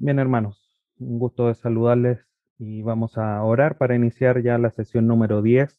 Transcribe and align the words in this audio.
Bien, 0.00 0.20
hermanos, 0.20 0.80
un 0.98 1.18
gusto 1.18 1.48
de 1.48 1.54
saludarles 1.54 2.24
y 2.56 2.82
vamos 2.82 3.18
a 3.18 3.42
orar 3.42 3.78
para 3.78 3.96
iniciar 3.96 4.40
ya 4.42 4.56
la 4.56 4.70
sesión 4.70 5.08
número 5.08 5.42
10 5.42 5.76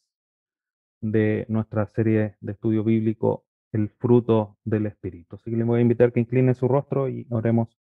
de 1.00 1.46
nuestra 1.48 1.86
serie 1.86 2.36
de 2.42 2.52
estudio 2.52 2.84
bíblico, 2.84 3.46
El 3.72 3.88
fruto 3.88 4.58
del 4.64 4.84
Espíritu. 4.84 5.36
Así 5.36 5.50
que 5.50 5.56
les 5.56 5.66
voy 5.66 5.78
a 5.78 5.82
invitar 5.82 6.12
que 6.12 6.20
inclinen 6.20 6.54
su 6.54 6.68
rostro 6.68 7.08
y 7.08 7.26
oremos 7.30 7.78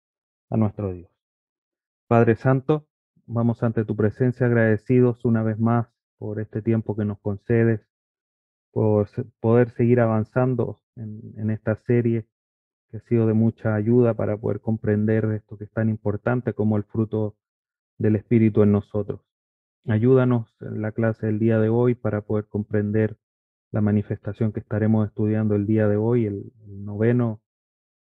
a 0.50 0.58
nuestro 0.58 0.92
Dios. 0.92 1.12
Padre 2.08 2.36
Santo, 2.36 2.88
vamos 3.28 3.62
ante 3.62 3.86
tu 3.86 3.96
presencia 3.96 4.48
agradecidos 4.48 5.26
una 5.26 5.44
vez 5.44 5.60
más 5.60 5.88
por 6.18 6.40
este 6.40 6.64
tiempo 6.64 6.96
que 6.96 7.06
nos 7.06 7.20
concedes, 7.20 7.88
por 8.72 9.08
poder 9.40 9.70
seguir 9.70 10.00
avanzando 10.00 10.82
en, 10.96 11.36
en 11.38 11.52
esta 11.52 11.76
serie 11.76 12.28
que 12.94 12.98
ha 12.98 13.10
sido 13.10 13.26
de 13.26 13.34
mucha 13.34 13.74
ayuda 13.74 14.14
para 14.14 14.38
poder 14.38 14.62
comprender 14.62 15.26
esto 15.32 15.58
que 15.58 15.64
es 15.64 15.72
tan 15.72 15.90
importante 15.90 16.54
como 16.54 16.78
el 16.78 16.84
fruto 16.84 17.36
del 17.98 18.16
Espíritu 18.16 18.62
en 18.62 18.72
nosotros. 18.72 19.22
Ayúdanos 19.88 20.56
en 20.62 20.80
la 20.84 20.92
clase 20.92 21.26
del 21.26 21.40
día 21.40 21.60
de 21.60 21.70
hoy 21.70 21.96
para 21.96 22.22
poder 22.22 22.46
comprender 22.46 23.18
la 23.72 23.82
manifestación 23.82 24.54
que 24.54 24.60
estaremos 24.60 25.08
estudiando 25.08 25.56
el 25.56 25.66
día 25.66 25.88
de 25.88 25.98
hoy, 25.98 26.28
el, 26.28 26.54
noveno, 26.68 27.42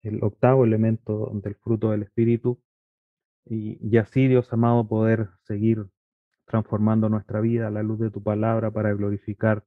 el 0.04 0.24
octavo 0.24 0.64
elemento 0.64 1.32
del 1.34 1.56
fruto 1.56 1.92
del 1.92 2.04
Espíritu. 2.04 2.58
Y, 3.44 3.78
y 3.86 3.98
así, 3.98 4.30
Dios 4.30 4.54
amado, 4.54 4.88
poder 4.88 5.32
seguir 5.44 5.86
transformando 6.46 7.10
nuestra 7.10 7.42
vida 7.42 7.68
a 7.68 7.72
la 7.72 7.84
luz 7.84 8.00
de 8.00 8.10
tu 8.10 8.24
palabra 8.24 8.72
para 8.72 8.94
glorificar 8.94 9.66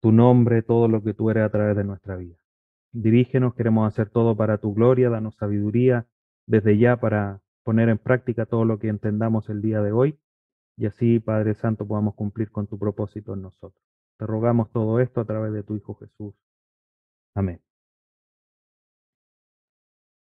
tu 0.00 0.12
nombre, 0.12 0.62
todo 0.62 0.86
lo 0.86 1.02
que 1.02 1.14
tú 1.14 1.30
eres 1.30 1.42
a 1.42 1.50
través 1.50 1.76
de 1.76 1.82
nuestra 1.82 2.14
vida. 2.14 2.43
Dirígenos, 2.94 3.56
queremos 3.56 3.88
hacer 3.88 4.08
todo 4.08 4.36
para 4.36 4.58
tu 4.58 4.72
gloria, 4.72 5.10
danos 5.10 5.34
sabiduría 5.34 6.06
desde 6.46 6.78
ya 6.78 6.96
para 6.96 7.42
poner 7.64 7.88
en 7.88 7.98
práctica 7.98 8.46
todo 8.46 8.64
lo 8.64 8.78
que 8.78 8.88
entendamos 8.88 9.48
el 9.50 9.62
día 9.62 9.82
de 9.82 9.90
hoy 9.90 10.16
y 10.76 10.86
así, 10.86 11.18
Padre 11.18 11.54
Santo, 11.54 11.86
podamos 11.88 12.14
cumplir 12.14 12.52
con 12.52 12.68
tu 12.68 12.78
propósito 12.78 13.34
en 13.34 13.42
nosotros. 13.42 13.82
Te 14.16 14.26
rogamos 14.26 14.70
todo 14.70 15.00
esto 15.00 15.20
a 15.20 15.24
través 15.24 15.52
de 15.52 15.64
tu 15.64 15.74
Hijo 15.76 15.96
Jesús. 15.96 16.34
Amén. 17.34 17.60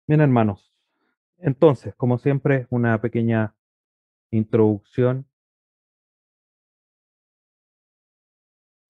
Bien, 0.07 0.21
hermanos. 0.21 0.71
Entonces, 1.39 1.95
como 1.95 2.19
siempre, 2.19 2.67
una 2.69 3.01
pequeña 3.01 3.55
introducción 4.31 5.25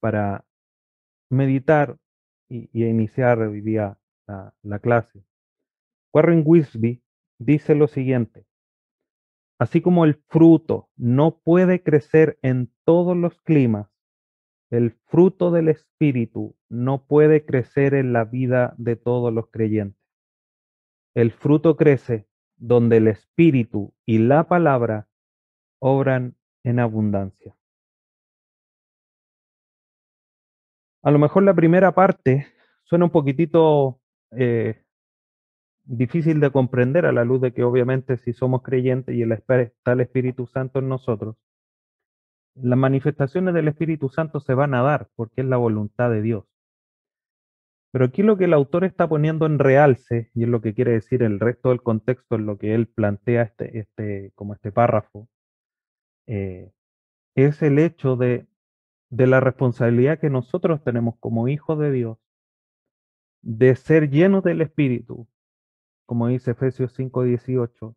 para 0.01 0.45
meditar 1.29 1.97
y, 2.49 2.69
y 2.73 2.85
iniciar 2.85 3.39
hoy 3.39 3.61
la, 3.61 3.97
la 4.63 4.79
clase. 4.79 5.23
Warren 6.13 6.43
Wisby 6.45 7.03
dice 7.37 7.75
lo 7.75 7.87
siguiente, 7.87 8.45
así 9.59 9.81
como 9.81 10.05
el 10.05 10.15
fruto 10.27 10.89
no 10.97 11.39
puede 11.39 11.83
crecer 11.83 12.39
en 12.41 12.71
todos 12.83 13.15
los 13.15 13.39
climas, 13.41 13.89
el 14.71 14.91
fruto 14.91 15.51
del 15.51 15.69
Espíritu 15.69 16.55
no 16.69 17.05
puede 17.05 17.45
crecer 17.45 17.93
en 17.93 18.13
la 18.13 18.25
vida 18.25 18.75
de 18.77 18.95
todos 18.95 19.33
los 19.33 19.49
creyentes. 19.49 19.99
El 21.15 21.31
fruto 21.31 21.75
crece 21.75 22.27
donde 22.55 22.97
el 22.97 23.07
Espíritu 23.07 23.93
y 24.05 24.19
la 24.19 24.47
palabra 24.47 25.09
obran 25.79 26.35
en 26.63 26.79
abundancia. 26.79 27.58
A 31.01 31.11
lo 31.11 31.19
mejor 31.19 31.43
la 31.43 31.53
primera 31.53 31.93
parte 31.93 32.47
suena 32.83 33.05
un 33.05 33.11
poquitito 33.11 33.99
eh, 34.31 34.83
difícil 35.85 36.39
de 36.39 36.51
comprender 36.51 37.05
a 37.05 37.11
la 37.11 37.23
luz 37.23 37.41
de 37.41 37.53
que 37.53 37.63
obviamente 37.63 38.17
si 38.17 38.33
somos 38.33 38.61
creyentes 38.61 39.15
y 39.15 39.21
el, 39.21 39.31
está 39.31 39.93
el 39.93 40.01
Espíritu 40.01 40.47
Santo 40.47 40.79
en 40.79 40.89
nosotros, 40.89 41.35
las 42.55 42.77
manifestaciones 42.77 43.53
del 43.53 43.69
Espíritu 43.69 44.09
Santo 44.09 44.39
se 44.39 44.53
van 44.53 44.73
a 44.73 44.81
dar 44.81 45.09
porque 45.15 45.41
es 45.41 45.47
la 45.47 45.57
voluntad 45.57 46.09
de 46.11 46.21
Dios. 46.21 46.45
Pero 47.91 48.05
aquí 48.05 48.21
lo 48.21 48.37
que 48.37 48.45
el 48.45 48.53
autor 48.53 48.83
está 48.83 49.07
poniendo 49.09 49.45
en 49.45 49.57
realce, 49.57 50.29
y 50.35 50.43
es 50.43 50.49
lo 50.49 50.61
que 50.61 50.75
quiere 50.75 50.91
decir 50.91 51.23
el 51.23 51.39
resto 51.39 51.69
del 51.69 51.81
contexto 51.81 52.35
en 52.35 52.45
lo 52.45 52.57
que 52.57 52.75
él 52.75 52.87
plantea 52.87 53.43
este, 53.43 53.79
este, 53.79 54.31
como 54.35 54.53
este 54.53 54.71
párrafo, 54.71 55.27
eh, 56.27 56.71
es 57.35 57.63
el 57.63 57.79
hecho 57.79 58.15
de 58.15 58.45
de 59.09 59.27
la 59.27 59.39
responsabilidad 59.39 60.19
que 60.19 60.29
nosotros 60.29 60.83
tenemos 60.83 61.15
como 61.19 61.47
hijos 61.47 61.79
de 61.79 61.91
Dios 61.91 62.17
de 63.41 63.75
ser 63.75 64.09
llenos 64.09 64.43
del 64.43 64.61
Espíritu, 64.61 65.27
como 66.05 66.27
dice 66.27 66.51
Efesios 66.51 66.93
5:18, 66.93 67.95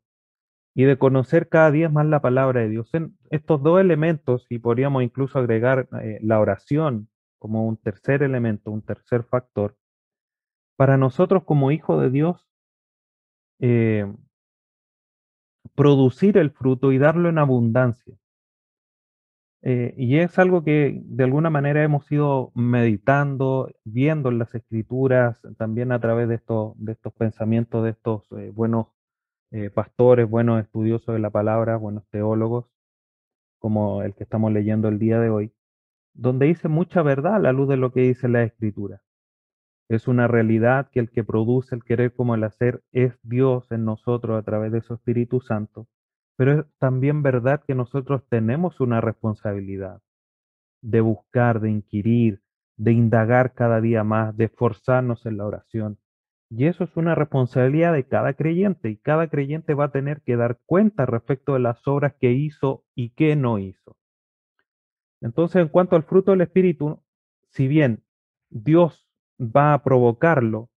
y 0.74 0.84
de 0.84 0.98
conocer 0.98 1.48
cada 1.48 1.70
día 1.70 1.88
más 1.88 2.06
la 2.06 2.20
palabra 2.22 2.60
de 2.60 2.68
Dios. 2.68 2.92
En 2.94 3.16
estos 3.30 3.62
dos 3.62 3.80
elementos, 3.80 4.46
y 4.48 4.58
podríamos 4.58 5.02
incluso 5.02 5.38
agregar 5.38 5.88
eh, 6.02 6.18
la 6.22 6.40
oración 6.40 7.08
como 7.38 7.66
un 7.66 7.76
tercer 7.76 8.22
elemento, 8.22 8.70
un 8.70 8.82
tercer 8.82 9.24
factor, 9.24 9.76
para 10.76 10.96
nosotros 10.96 11.44
como 11.44 11.70
hijos 11.70 12.00
de 12.00 12.10
Dios, 12.10 12.48
eh, 13.60 14.06
producir 15.74 16.38
el 16.38 16.50
fruto 16.50 16.92
y 16.92 16.98
darlo 16.98 17.28
en 17.28 17.38
abundancia. 17.38 18.16
Eh, 19.64 19.94
y 19.96 20.18
es 20.18 20.38
algo 20.40 20.64
que 20.64 21.00
de 21.04 21.24
alguna 21.24 21.48
manera 21.48 21.84
hemos 21.84 22.10
ido 22.10 22.50
meditando, 22.54 23.70
viendo 23.84 24.28
en 24.30 24.38
las 24.38 24.54
escrituras, 24.56 25.40
también 25.56 25.92
a 25.92 26.00
través 26.00 26.28
de 26.28 26.34
estos, 26.34 26.74
pensamientos 27.16 27.84
de 27.84 27.90
estos 27.90 28.26
eh, 28.32 28.50
buenos 28.50 28.88
eh, 29.52 29.70
pastores, 29.70 30.28
buenos 30.28 30.60
estudiosos 30.62 31.14
de 31.14 31.20
la 31.20 31.30
palabra, 31.30 31.76
buenos 31.76 32.04
teólogos, 32.10 32.66
como 33.60 34.02
el 34.02 34.14
que 34.14 34.24
estamos 34.24 34.52
leyendo 34.52 34.88
el 34.88 34.98
día 34.98 35.20
de 35.20 35.30
hoy, 35.30 35.52
donde 36.14 36.46
dice 36.46 36.68
mucha 36.68 37.02
verdad 37.02 37.36
a 37.36 37.38
la 37.40 37.52
luz 37.52 37.68
de 37.68 37.76
lo 37.76 37.92
que 37.92 38.00
dice 38.02 38.28
la 38.28 38.42
escritura. 38.44 39.02
Es 39.88 40.08
una 40.08 40.26
realidad 40.28 40.90
que 40.90 41.00
el 41.00 41.10
que 41.10 41.24
produce 41.24 41.74
el 41.76 41.84
querer 41.84 42.14
como 42.14 42.34
el 42.34 42.44
hacer 42.44 42.82
es 42.92 43.18
Dios 43.22 43.70
en 43.70 43.84
nosotros 43.84 44.38
a 44.38 44.42
través 44.44 44.72
de 44.72 44.82
su 44.82 44.94
Espíritu 44.94 45.40
Santo 45.40 45.86
pero 46.42 46.58
es 46.58 46.66
también 46.80 47.22
verdad 47.22 47.62
que 47.64 47.76
nosotros 47.76 48.24
tenemos 48.28 48.80
una 48.80 49.00
responsabilidad 49.00 50.02
de 50.80 51.00
buscar, 51.00 51.60
de 51.60 51.70
inquirir, 51.70 52.42
de 52.76 52.90
indagar 52.90 53.54
cada 53.54 53.80
día 53.80 54.02
más, 54.02 54.36
de 54.36 54.46
esforzarnos 54.46 55.24
en 55.24 55.36
la 55.36 55.46
oración. 55.46 55.98
Y 56.50 56.66
eso 56.66 56.82
es 56.82 56.96
una 56.96 57.14
responsabilidad 57.14 57.92
de 57.92 58.08
cada 58.08 58.32
creyente 58.34 58.90
y 58.90 58.96
cada 58.96 59.28
creyente 59.28 59.74
va 59.74 59.84
a 59.84 59.92
tener 59.92 60.22
que 60.22 60.34
dar 60.34 60.58
cuenta 60.66 61.06
respecto 61.06 61.52
de 61.52 61.60
las 61.60 61.86
obras 61.86 62.14
que 62.20 62.32
hizo 62.32 62.82
y 62.96 63.10
que 63.10 63.36
no 63.36 63.60
hizo. 63.60 63.96
Entonces, 65.20 65.62
en 65.62 65.68
cuanto 65.68 65.94
al 65.94 66.02
fruto 66.02 66.32
del 66.32 66.40
Espíritu, 66.40 67.04
si 67.50 67.68
bien 67.68 68.02
Dios 68.50 69.08
va 69.38 69.74
a 69.74 69.84
provocarlo, 69.84 70.70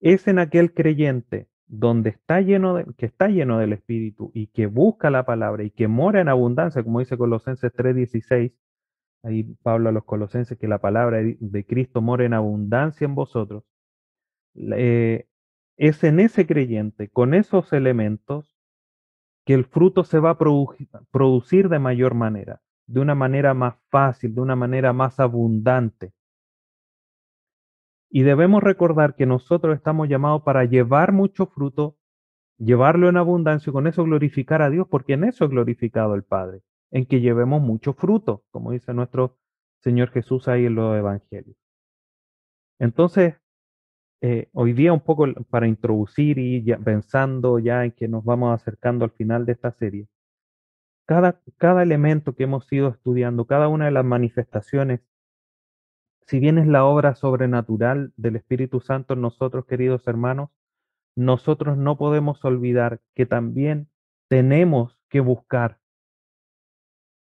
es 0.00 0.26
en 0.28 0.38
aquel 0.38 0.72
creyente 0.72 1.50
donde 1.70 2.10
está 2.10 2.40
lleno 2.40 2.74
de, 2.74 2.84
que 2.96 3.06
está 3.06 3.28
lleno 3.28 3.58
del 3.58 3.72
Espíritu 3.72 4.32
y 4.34 4.48
que 4.48 4.66
busca 4.66 5.08
la 5.08 5.24
palabra 5.24 5.62
y 5.62 5.70
que 5.70 5.86
mora 5.86 6.20
en 6.20 6.28
abundancia, 6.28 6.82
como 6.82 6.98
dice 6.98 7.16
Colosenses 7.16 7.72
3:16, 7.72 8.52
ahí 9.22 9.44
Pablo 9.62 9.88
a 9.88 9.92
los 9.92 10.04
Colosenses, 10.04 10.58
que 10.58 10.66
la 10.68 10.80
palabra 10.80 11.20
de 11.22 11.66
Cristo 11.66 12.02
mora 12.02 12.24
en 12.24 12.34
abundancia 12.34 13.04
en 13.04 13.14
vosotros, 13.14 13.64
eh, 14.56 15.28
es 15.76 16.02
en 16.04 16.20
ese 16.20 16.46
creyente, 16.46 17.08
con 17.08 17.34
esos 17.34 17.72
elementos, 17.72 18.56
que 19.46 19.54
el 19.54 19.64
fruto 19.64 20.04
se 20.04 20.18
va 20.18 20.30
a 20.30 20.38
producir 21.10 21.68
de 21.68 21.78
mayor 21.78 22.14
manera, 22.14 22.60
de 22.86 23.00
una 23.00 23.14
manera 23.14 23.54
más 23.54 23.76
fácil, 23.90 24.34
de 24.34 24.40
una 24.40 24.56
manera 24.56 24.92
más 24.92 25.20
abundante. 25.20 26.12
Y 28.10 28.22
debemos 28.22 28.62
recordar 28.62 29.14
que 29.14 29.24
nosotros 29.24 29.76
estamos 29.76 30.08
llamados 30.08 30.42
para 30.42 30.64
llevar 30.64 31.12
mucho 31.12 31.46
fruto, 31.46 31.96
llevarlo 32.58 33.08
en 33.08 33.16
abundancia 33.16 33.70
y 33.70 33.72
con 33.72 33.86
eso 33.86 34.04
glorificar 34.04 34.62
a 34.62 34.70
Dios, 34.70 34.86
porque 34.90 35.14
en 35.14 35.24
eso 35.24 35.44
es 35.44 35.50
glorificado 35.50 36.14
el 36.14 36.24
Padre, 36.24 36.62
en 36.90 37.06
que 37.06 37.20
llevemos 37.20 37.62
mucho 37.62 37.92
fruto, 37.94 38.42
como 38.50 38.72
dice 38.72 38.92
nuestro 38.92 39.38
Señor 39.78 40.10
Jesús 40.10 40.48
ahí 40.48 40.66
en 40.66 40.74
los 40.74 40.96
Evangelios. 40.96 41.56
Entonces, 42.80 43.34
eh, 44.22 44.48
hoy 44.52 44.72
día 44.72 44.92
un 44.92 45.00
poco 45.00 45.26
para 45.48 45.68
introducir 45.68 46.38
y 46.38 46.62
pensando 46.84 47.58
ya 47.58 47.84
en 47.84 47.92
que 47.92 48.08
nos 48.08 48.24
vamos 48.24 48.52
acercando 48.54 49.04
al 49.04 49.12
final 49.12 49.46
de 49.46 49.52
esta 49.52 49.70
serie, 49.72 50.08
cada, 51.06 51.40
cada 51.56 51.82
elemento 51.82 52.34
que 52.34 52.44
hemos 52.44 52.70
ido 52.72 52.88
estudiando, 52.88 53.46
cada 53.46 53.68
una 53.68 53.86
de 53.86 53.90
las 53.92 54.04
manifestaciones 54.04 55.00
si 56.26 56.38
bien 56.40 56.58
es 56.58 56.66
la 56.66 56.84
obra 56.84 57.14
sobrenatural 57.14 58.12
del 58.16 58.36
Espíritu 58.36 58.80
Santo 58.80 59.14
en 59.14 59.20
nosotros, 59.20 59.66
queridos 59.66 60.06
hermanos, 60.06 60.50
nosotros 61.16 61.76
no 61.76 61.98
podemos 61.98 62.44
olvidar 62.44 63.00
que 63.14 63.26
también 63.26 63.90
tenemos 64.28 64.98
que 65.08 65.20
buscar, 65.20 65.80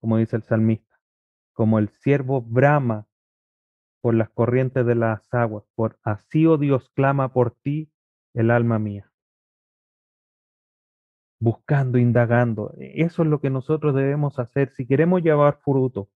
como 0.01 0.19
dice 0.19 0.37
el 0.37 0.43
salmista, 0.45 1.01
como 1.53 1.79
el 1.79 1.89
siervo 1.89 2.43
brama 2.43 3.07
por 4.01 4.15
las 4.15 4.31
corrientes 4.31 4.87
de 4.87 4.95
las 4.95 5.33
aguas, 5.35 5.65
por 5.75 5.99
así, 6.03 6.47
oh 6.47 6.59
Dios, 6.59 6.91
clama 6.95 7.33
por 7.33 7.53
ti 7.53 7.91
el 8.35 8.51
alma 8.51 8.79
mía. 8.79 9.11
buscando, 11.41 11.99
indagando. 11.99 12.73
Eso 12.79 13.23
es 13.23 13.29
lo 13.29 13.41
que 13.41 13.51
nosotros 13.51 13.95
debemos 13.95 14.39
hacer. 14.39 14.71
Si 14.75 14.87
queremos 14.87 15.23
llevar 15.23 15.59
fruto, 15.63 16.11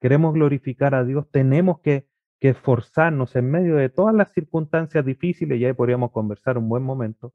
queremos 0.00 0.34
glorificar 0.34 0.94
a 0.94 1.04
Dios, 1.04 1.28
tenemos 1.30 1.80
que, 1.80 2.07
que 2.40 2.50
esforzarnos 2.50 3.34
en 3.36 3.50
medio 3.50 3.76
de 3.76 3.88
todas 3.88 4.14
las 4.14 4.32
circunstancias 4.32 5.04
difíciles, 5.04 5.58
y 5.58 5.64
ahí 5.64 5.72
podríamos 5.72 6.12
conversar 6.12 6.58
un 6.58 6.68
buen 6.68 6.82
momento, 6.82 7.34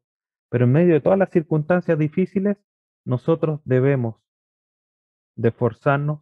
pero 0.49 0.65
en 0.65 0.71
medio 0.71 0.93
de 0.93 1.01
todas 1.01 1.19
las 1.19 1.29
circunstancias 1.29 1.97
difíciles, 1.97 2.57
nosotros 3.05 3.59
debemos 3.65 4.15
de 5.35 5.49
esforzarnos 5.49 6.21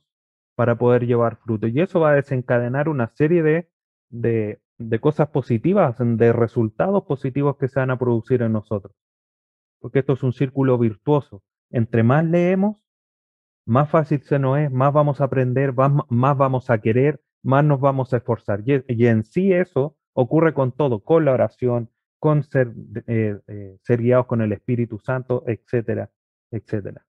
para 0.56 0.78
poder 0.78 1.06
llevar 1.06 1.38
fruto. 1.38 1.68
Y 1.68 1.80
eso 1.82 2.00
va 2.00 2.12
a 2.12 2.16
desencadenar 2.16 2.90
una 2.90 3.08
serie 3.08 3.44
de, 3.44 3.70
de, 4.10 4.62
de 4.78 5.00
cosas 5.00 5.30
positivas, 5.30 5.96
de 6.00 6.34
resultados 6.34 7.04
positivos 7.04 7.58
que 7.58 7.68
se 7.68 7.80
van 7.80 7.92
a 7.92 8.00
producir 8.00 8.42
en 8.42 8.54
nosotros. 8.54 8.96
Porque 9.80 10.00
esto 10.00 10.14
es 10.14 10.24
un 10.24 10.34
círculo 10.34 10.78
virtuoso. 10.78 11.44
Entre 11.70 12.04
más 12.04 12.26
leemos, 12.26 12.86
más 13.66 13.90
fácil 13.90 14.22
se 14.22 14.40
nos 14.40 14.60
es, 14.60 14.72
más 14.72 14.94
vamos 14.94 15.22
a 15.22 15.26
aprender, 15.26 15.74
más, 15.74 16.38
vamos 16.38 16.70
a 16.70 16.80
querer, 16.80 17.22
más 17.44 17.64
nos 17.64 17.80
vamos 17.80 18.14
a 18.14 18.18
esforzar. 18.18 18.64
Y, 18.66 19.06
en 19.06 19.24
sí 19.24 19.52
eso 19.54 19.98
ocurre 20.14 20.54
con 20.54 20.72
todo, 20.72 21.00
con 21.04 21.26
la 21.26 21.34
oración, 21.34 21.90
con 22.20 22.44
ser, 22.44 22.74
eh, 23.08 23.40
eh, 23.48 23.78
ser 23.82 24.02
guiados 24.02 24.28
con 24.28 24.42
el 24.42 24.52
Espíritu 24.52 25.00
Santo, 25.00 25.44
etcétera, 25.48 26.12
etcétera. 26.52 27.06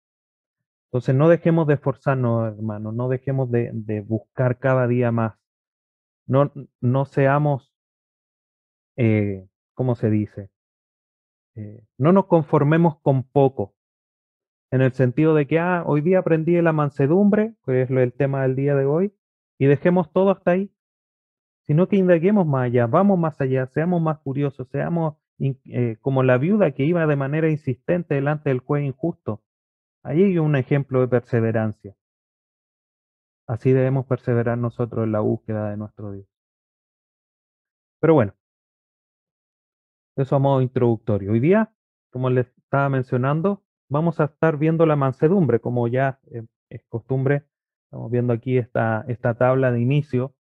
Entonces 0.86 1.14
no 1.14 1.28
dejemos 1.28 1.66
de 1.66 1.74
esforzarnos, 1.74 2.54
hermanos, 2.54 2.94
no 2.94 3.08
dejemos 3.08 3.50
de, 3.50 3.70
de, 3.72 4.00
buscar 4.00 4.58
cada 4.58 4.86
día 4.86 5.10
más. 5.10 5.34
No, 6.26 6.52
no 6.80 7.04
seamos, 7.04 7.72
eh, 8.96 9.46
¿cómo 9.74 9.94
se 9.94 10.10
dice? 10.10 10.50
No 11.98 12.12
nos 12.12 12.26
conformemos 12.26 12.98
con 13.00 13.24
poco, 13.24 13.74
en 14.72 14.80
el 14.80 14.92
sentido 14.92 15.34
de 15.34 15.46
que, 15.46 15.58
ah, 15.58 15.84
hoy 15.86 16.00
día 16.00 16.20
aprendí 16.20 16.60
la 16.62 16.72
mansedumbre, 16.72 17.54
que 17.64 17.82
es 17.82 17.90
el 17.90 18.12
tema 18.14 18.42
del 18.42 18.56
día 18.56 18.74
de 18.74 18.86
hoy, 18.86 19.14
y 19.58 19.66
dejemos 19.66 20.12
todo 20.12 20.30
hasta 20.30 20.52
ahí, 20.52 20.72
sino 21.62 21.88
que 21.88 21.96
indaguemos 21.96 22.46
más 22.46 22.64
allá, 22.64 22.86
vamos 22.86 23.18
más 23.18 23.40
allá, 23.40 23.66
seamos 23.66 24.02
más 24.02 24.18
curiosos, 24.18 24.68
seamos 24.68 25.16
eh, 25.38 25.96
como 26.00 26.22
la 26.22 26.38
viuda 26.38 26.72
que 26.72 26.84
iba 26.84 27.06
de 27.06 27.16
manera 27.16 27.50
insistente 27.50 28.14
delante 28.14 28.50
del 28.50 28.60
juez 28.60 28.84
injusto. 28.84 29.42
Ahí 30.04 30.22
hay 30.22 30.38
un 30.38 30.56
ejemplo 30.56 31.00
de 31.00 31.08
perseverancia. 31.08 31.96
Así 33.46 33.72
debemos 33.72 34.06
perseverar 34.06 34.58
nosotros 34.58 35.04
en 35.04 35.12
la 35.12 35.20
búsqueda 35.20 35.70
de 35.70 35.76
nuestro 35.76 36.12
Dios. 36.12 36.26
Pero 38.00 38.14
bueno, 38.14 38.34
eso 40.16 40.36
a 40.36 40.38
modo 40.38 40.60
introductorio. 40.60 41.32
Hoy 41.32 41.40
día, 41.40 41.72
como 42.10 42.30
les 42.30 42.46
estaba 42.58 42.88
mencionando, 42.88 43.62
vamos 43.88 44.20
a 44.20 44.24
estar 44.24 44.58
viendo 44.58 44.86
la 44.86 44.96
mansedumbre, 44.96 45.60
como 45.60 45.88
ya 45.88 46.20
eh, 46.30 46.44
es 46.68 46.84
costumbre. 46.88 47.46
Estamos 47.92 48.10
viendo 48.10 48.32
aquí 48.32 48.56
esta, 48.56 49.04
esta 49.06 49.34
tabla 49.34 49.70
de 49.70 49.78
inicio. 49.78 50.34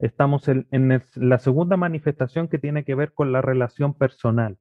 Estamos 0.00 0.48
en, 0.48 0.66
la 1.14 1.38
segunda 1.38 1.76
manifestación 1.76 2.48
que 2.48 2.58
tiene 2.58 2.84
que 2.84 2.96
ver 2.96 3.12
con 3.12 3.30
la 3.30 3.40
relación 3.40 3.94
personal. 3.94 4.58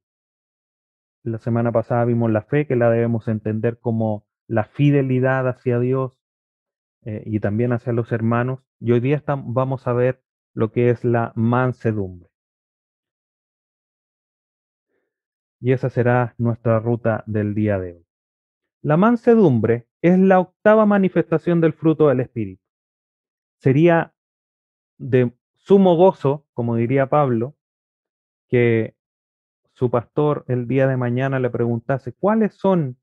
La 1.24 1.40
semana 1.40 1.72
pasada 1.72 2.06
vimos 2.06 2.30
la 2.30 2.44
fe, 2.44 2.68
que 2.68 2.76
la 2.76 2.92
debemos 2.92 3.28
entender 3.28 3.80
como 3.80 4.28
la 4.46 4.66
fidelidad 4.66 5.48
hacia 5.48 5.80
Dios 5.80 6.12
eh, 7.06 7.24
y 7.26 7.40
también 7.40 7.74
hacia 7.74 7.92
los 7.92 8.12
hermanos. 8.12 8.60
Y 8.80 8.92
hoy 8.92 9.00
día 9.00 9.24
vamos 9.26 9.88
a 9.88 9.94
ver 9.94 10.22
lo 10.54 10.72
que 10.72 10.92
es 10.92 11.04
la 11.04 11.34
mansedumbre. 11.36 12.30
Y 15.60 15.72
esa 15.72 15.90
será 15.90 16.36
nuestra 16.38 16.78
ruta 16.78 17.24
del 17.26 17.56
día 17.56 17.80
de 17.80 17.94
hoy. 17.94 18.06
La 18.84 18.96
mansedumbre 18.96 19.88
es 20.02 20.18
la 20.18 20.40
octava 20.40 20.86
manifestación 20.86 21.62
del 21.62 21.74
fruto 21.74 22.08
del 22.08 22.22
Espíritu. 22.22 22.64
Sería 23.60 24.14
de 24.98 25.34
sumo 25.56 25.96
gozo, 25.96 26.48
como 26.54 26.76
diría 26.76 27.08
Pablo, 27.08 27.56
que 28.48 28.96
su 29.74 29.90
pastor 29.90 30.44
el 30.48 30.68
día 30.68 30.88
de 30.88 30.98
mañana 30.98 31.40
le 31.40 31.50
preguntase 31.50 32.14
cuáles 32.14 32.56
son 32.56 32.98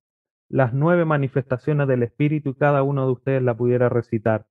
las 0.49 0.73
nueve 0.73 1.05
manifestaciones 1.05 1.89
del 1.89 2.03
Espíritu 2.03 2.51
y 2.51 2.55
cada 2.55 2.83
uno 2.83 3.07
de 3.07 3.13
ustedes 3.13 3.43
la 3.43 3.57
pudiera 3.57 3.89
recitar, 3.89 4.47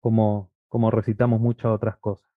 como, 0.00 0.50
como 0.68 0.90
recitamos 0.90 1.40
muchas 1.40 1.72
otras 1.72 1.96
cosas. 1.98 2.30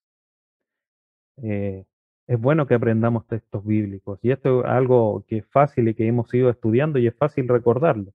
Eh, 1.38 1.85
es 2.27 2.39
bueno 2.39 2.67
que 2.67 2.75
aprendamos 2.75 3.27
textos 3.27 3.65
bíblicos. 3.65 4.19
Y 4.21 4.31
esto 4.31 4.62
es 4.62 4.65
algo 4.65 5.25
que 5.27 5.39
es 5.39 5.47
fácil 5.47 5.89
y 5.89 5.95
que 5.95 6.07
hemos 6.07 6.33
ido 6.33 6.50
estudiando 6.50 7.00
y 7.00 7.07
es 7.07 7.15
fácil 7.15 7.47
recordarlo. 7.47 8.13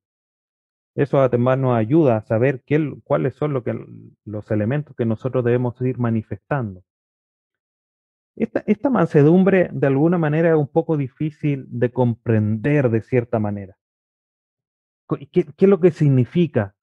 Eso 0.97 1.21
además 1.21 1.59
nos 1.59 1.77
ayuda 1.77 2.17
a 2.17 2.23
saber 2.23 2.63
qué, 2.65 2.93
cuáles 3.05 3.35
son 3.35 3.53
lo 3.53 3.63
que, 3.63 3.79
los 4.25 4.51
elementos 4.51 4.97
que 4.97 5.05
nosotros 5.05 5.45
debemos 5.45 5.81
ir 5.83 5.99
manifestando. 5.99 6.83
Esta, 8.35 8.65
esta 8.67 8.91
mansedumbre 8.91 9.69
de 9.73 9.87
alguna 9.87 10.19
manera 10.19 10.51
es 10.51 10.57
un 10.57 10.69
poco 10.69 10.97
difícil 10.97 11.67
de 11.69 11.93
comprender 11.93 12.91
de 12.91 13.03
cierta 13.03 13.39
manera. 13.39 13.77
¿Qué, 15.09 15.45
¿Qué, 15.45 15.65
es 15.65 15.69
lo 15.69 15.81
que 15.81 15.91
significa? 15.91 16.75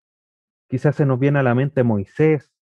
Quizás 0.70 0.96
se 0.96 1.06
nos 1.06 1.20
viene 1.20 1.40
a 1.40 1.44
la 1.44 1.56
mente 1.56 1.84
Moisés, 1.84 2.54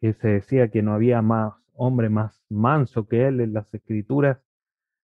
que 0.00 0.12
se 0.14 0.28
decía 0.28 0.68
que 0.68 0.82
no 0.82 0.94
había 0.94 1.22
más 1.22 1.54
hombre 1.74 2.08
más 2.10 2.44
manso 2.50 3.06
que 3.06 3.26
él 3.26 3.40
en 3.40 3.54
las 3.54 3.72
escrituras, 3.72 4.42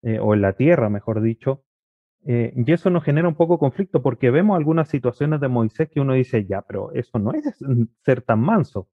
eh, 0.04 0.20
o 0.20 0.34
en 0.34 0.42
la 0.42 0.54
tierra, 0.54 0.90
mejor 0.90 1.22
dicho. 1.22 1.64
Eh, 2.26 2.54
y 2.56 2.72
eso 2.72 2.90
nos 2.90 3.04
genera 3.04 3.28
un 3.28 3.36
poco 3.36 3.60
conflicto 3.60 4.02
porque 4.02 4.32
vemos 4.32 4.58
algunas 4.58 4.88
situaciones 4.90 5.42
de 5.42 5.50
Moisés 5.50 5.90
que 5.90 6.00
uno 6.00 6.14
dice, 6.14 6.46
ya, 6.46 6.62
pero 6.62 6.92
eso 6.94 7.20
no 7.20 7.34
es 7.34 7.44
ser 8.06 8.22
tan 8.22 8.40
manso. 8.40 8.90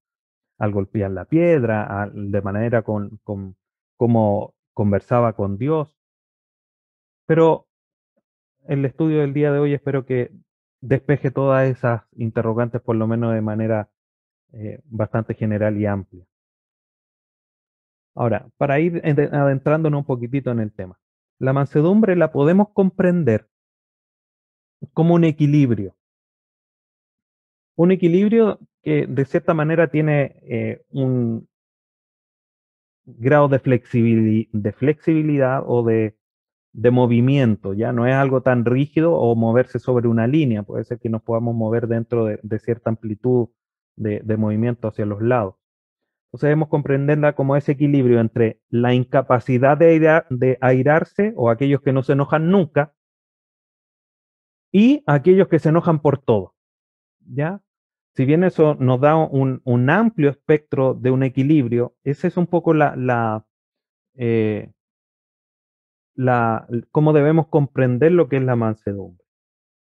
Al 0.58 0.72
golpear 0.72 1.10
la 1.10 1.24
piedra, 1.24 2.10
de 2.12 2.42
manera 2.42 2.82
con, 2.82 3.18
con, 3.24 3.56
como 3.96 4.54
conversaba 4.74 5.32
con 5.34 5.56
Dios. 5.56 5.96
Pero 7.26 7.66
el 8.66 8.84
estudio 8.84 9.20
del 9.20 9.32
día 9.32 9.52
de 9.52 9.58
hoy 9.58 9.72
espero 9.74 10.04
que 10.04 10.30
despeje 10.82 11.30
todas 11.30 11.68
esas 11.68 12.02
interrogantes, 12.12 12.82
por 12.82 12.96
lo 12.96 13.06
menos 13.06 13.32
de 13.34 13.40
manera 13.40 13.88
eh, 14.52 14.80
bastante 14.84 15.34
general 15.34 15.78
y 15.78 15.86
amplia. 15.86 16.26
Ahora, 18.14 18.48
para 18.58 18.80
ir 18.80 19.00
adentrándonos 19.32 20.00
un 20.00 20.04
poquitito 20.04 20.50
en 20.50 20.60
el 20.60 20.72
tema, 20.72 20.99
la 21.40 21.52
mansedumbre 21.52 22.16
la 22.16 22.30
podemos 22.30 22.68
comprender 22.72 23.48
como 24.92 25.14
un 25.14 25.24
equilibrio. 25.24 25.96
Un 27.76 27.92
equilibrio 27.92 28.58
que 28.82 29.06
de 29.06 29.24
cierta 29.24 29.54
manera 29.54 29.88
tiene 29.88 30.36
eh, 30.42 30.82
un 30.90 31.48
grado 33.04 33.48
de, 33.48 33.58
flexibilidad, 33.58 35.62
o 35.66 35.82
de, 35.82 36.14
movimiento, 36.90 37.72
ya 37.72 37.92
no 37.92 38.06
es 38.06 38.14
algo 38.14 38.42
tan 38.42 38.64
rígido 38.64 39.14
o 39.14 39.34
moverse 39.34 39.78
sobre 39.78 40.08
una 40.08 40.26
línea, 40.26 40.62
puede 40.62 40.84
ser 40.84 40.98
que 40.98 41.08
nos 41.08 41.22
podamos 41.22 41.54
mover 41.54 41.88
dentro 41.88 42.26
de, 42.26 42.58
cierta 42.58 42.90
amplitud 42.90 43.48
de 43.96 44.36
movimiento 44.36 44.88
hacia 44.88 45.06
los 45.06 45.22
lados. 45.22 45.59
Entonces 46.30 46.46
debemos 46.46 46.68
comprenderla 46.68 47.32
como 47.34 47.56
ese 47.56 47.72
equilibrio 47.72 48.20
entre 48.20 48.60
la 48.68 48.94
incapacidad 48.94 49.76
de, 49.76 50.58
airarse 50.60 51.32
o 51.34 51.50
aquellos 51.50 51.80
que 51.80 51.92
no 51.92 52.04
se 52.04 52.12
enojan 52.12 52.52
nunca 52.52 52.94
y 54.70 55.02
aquellos 55.06 55.48
que 55.48 55.58
se 55.58 55.70
enojan 55.70 56.00
por 56.00 56.18
todo. 56.18 56.54
¿Ya? 57.18 57.60
Si 58.14 58.24
bien 58.26 58.44
eso 58.44 58.76
nos 58.76 59.00
da 59.00 59.16
un, 59.16 59.90
amplio 59.90 60.30
espectro 60.30 60.94
de 60.94 61.10
un 61.10 61.24
equilibrio, 61.24 61.96
esa 62.04 62.28
es 62.28 62.36
un 62.36 62.46
poco 62.46 62.74
la, 62.74 62.94
la, 62.94 63.44
eh, 64.14 64.70
la, 66.14 66.68
cómo 66.92 67.12
debemos 67.12 67.48
comprender 67.48 68.12
lo 68.12 68.28
que 68.28 68.36
es 68.36 68.42
la 68.44 68.54
mansedumbre. 68.54 69.24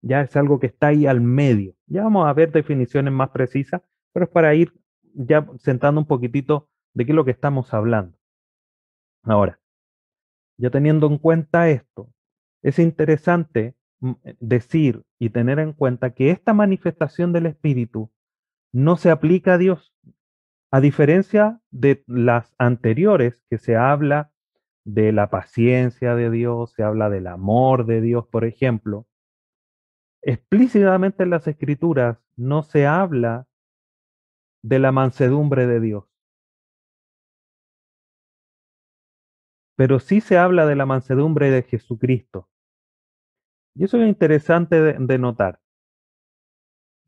Ya 0.00 0.22
es 0.22 0.34
algo 0.36 0.58
que 0.58 0.68
está 0.68 0.86
ahí 0.86 1.04
al 1.04 1.20
medio. 1.20 1.74
Ya 1.86 2.04
vamos 2.04 2.26
a 2.26 2.32
ver 2.32 2.50
definiciones 2.50 3.12
más 3.12 3.28
precisas, 3.28 3.82
pero 4.14 4.24
es 4.24 4.30
para 4.30 4.54
ir 4.54 4.72
ya 5.14 5.46
sentando 5.58 6.00
un 6.00 6.06
poquitito 6.06 6.68
de 6.94 7.04
qué 7.04 7.12
es 7.12 7.16
lo 7.16 7.24
que 7.24 7.30
estamos 7.30 7.72
hablando. 7.74 8.16
Ahora, 9.22 9.60
ya 10.56 10.70
teniendo 10.70 11.06
en 11.06 11.18
cuenta 11.18 11.68
esto, 11.68 12.12
es 12.62 12.78
interesante 12.78 13.74
mm, 14.00 14.12
eh, 14.24 14.36
decir 14.40 15.04
y 15.18 15.30
tener 15.30 15.58
en 15.58 15.72
cuenta 15.72 16.10
que 16.10 16.30
esta 16.30 16.52
manifestación 16.52 17.32
del 17.32 17.46
Espíritu 17.46 18.10
no 18.72 18.96
se 18.96 19.10
aplica 19.10 19.54
a 19.54 19.58
Dios, 19.58 19.94
a 20.70 20.80
diferencia 20.80 21.60
de 21.70 22.04
las 22.06 22.54
anteriores 22.58 23.42
que 23.50 23.58
se 23.58 23.76
habla 23.76 24.32
de 24.84 25.12
la 25.12 25.28
paciencia 25.28 26.14
de 26.14 26.30
Dios, 26.30 26.72
se 26.72 26.82
habla 26.82 27.10
del 27.10 27.26
amor 27.26 27.86
de 27.86 28.00
Dios, 28.00 28.26
por 28.26 28.44
ejemplo. 28.44 29.06
Explícitamente 30.22 31.22
en 31.22 31.30
las 31.30 31.46
escrituras 31.48 32.18
no 32.36 32.62
se 32.62 32.86
habla 32.86 33.46
de 34.62 34.78
la 34.78 34.92
mansedumbre 34.92 35.66
de 35.66 35.80
Dios. 35.80 36.04
Pero 39.76 39.98
sí 39.98 40.20
se 40.20 40.36
habla 40.36 40.66
de 40.66 40.76
la 40.76 40.86
mansedumbre 40.86 41.50
de 41.50 41.62
Jesucristo. 41.62 42.48
Y 43.74 43.84
eso 43.84 44.00
es 44.00 44.08
interesante 44.08 44.80
de, 44.82 45.18
notar. 45.18 45.60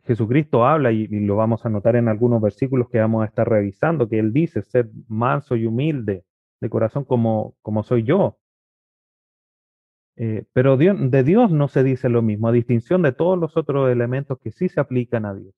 Jesucristo 0.05 0.65
habla, 0.65 0.91
y, 0.93 1.07
lo 1.09 1.37
vamos 1.37 1.67
a 1.67 1.69
notar 1.69 1.97
en 1.97 2.09
algunos 2.09 2.41
versículos 2.41 2.89
que 2.89 2.99
vamos 2.99 3.23
a 3.23 3.27
estar 3.27 3.49
revisando, 3.49 4.09
que 4.09 4.19
Él 4.19 4.33
dice, 4.33 4.63
ser 4.63 4.91
manso 5.09 5.55
y 5.57 5.67
humilde 5.67 6.25
de 6.61 6.71
corazón 6.71 7.05
como, 7.05 7.57
como 7.63 7.83
soy 7.83 8.05
yo. 8.05 8.39
Eh, 10.17 10.45
pero 10.53 10.77
de 10.77 11.23
Dios 11.25 11.51
no 11.51 11.69
se 11.69 11.83
dice 11.83 12.09
lo 12.09 12.23
mismo, 12.23 12.49
a 12.49 12.53
distinción 12.53 13.03
de 13.03 13.13
todos 13.13 13.39
los 13.39 13.57
otros 13.57 13.91
elementos 13.91 14.39
que 14.39 14.53
sí 14.53 14.69
se 14.69 14.81
aplican 14.81 15.25
a 15.27 15.35
Dios. 15.35 15.55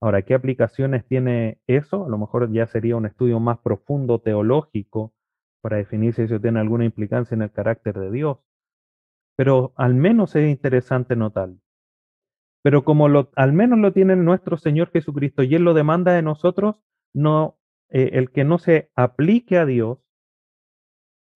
Ahora, 0.00 0.22
¿qué 0.22 0.34
aplicaciones 0.34 1.06
tiene 1.06 1.60
eso? 1.66 2.04
A 2.04 2.08
lo 2.08 2.18
mejor 2.18 2.50
ya 2.52 2.66
sería 2.66 2.96
un 2.96 3.06
estudio 3.06 3.40
más 3.40 3.58
profundo 3.58 4.20
teológico 4.20 5.14
para 5.62 5.78
definir 5.78 6.14
si 6.14 6.22
eso 6.22 6.40
tiene 6.40 6.60
alguna 6.60 6.84
implicancia 6.84 7.34
en 7.34 7.42
el 7.42 7.50
carácter 7.50 7.98
de 7.98 8.10
Dios. 8.10 8.38
Pero 9.36 9.72
al 9.76 9.94
menos 9.94 10.36
es 10.36 10.48
interesante 10.48 11.16
notarlo. 11.16 11.58
Pero 12.62 12.84
como 12.84 13.06
al 13.06 13.52
menos 13.52 13.78
lo 13.78 13.92
tiene 13.92 14.16
nuestro 14.16 14.56
Señor 14.56 14.90
Jesucristo 14.90 15.42
y 15.42 15.54
Él 15.54 15.62
lo 15.62 15.72
demanda 15.72 16.12
de 16.12 16.22
nosotros, 16.22 16.76
no, 17.14 17.58
eh, 17.88 18.10
el 18.14 18.30
que 18.30 18.44
no 18.44 18.58
se 18.58 18.90
aplique 18.94 19.58
a 19.58 19.66
Dios 19.66 19.98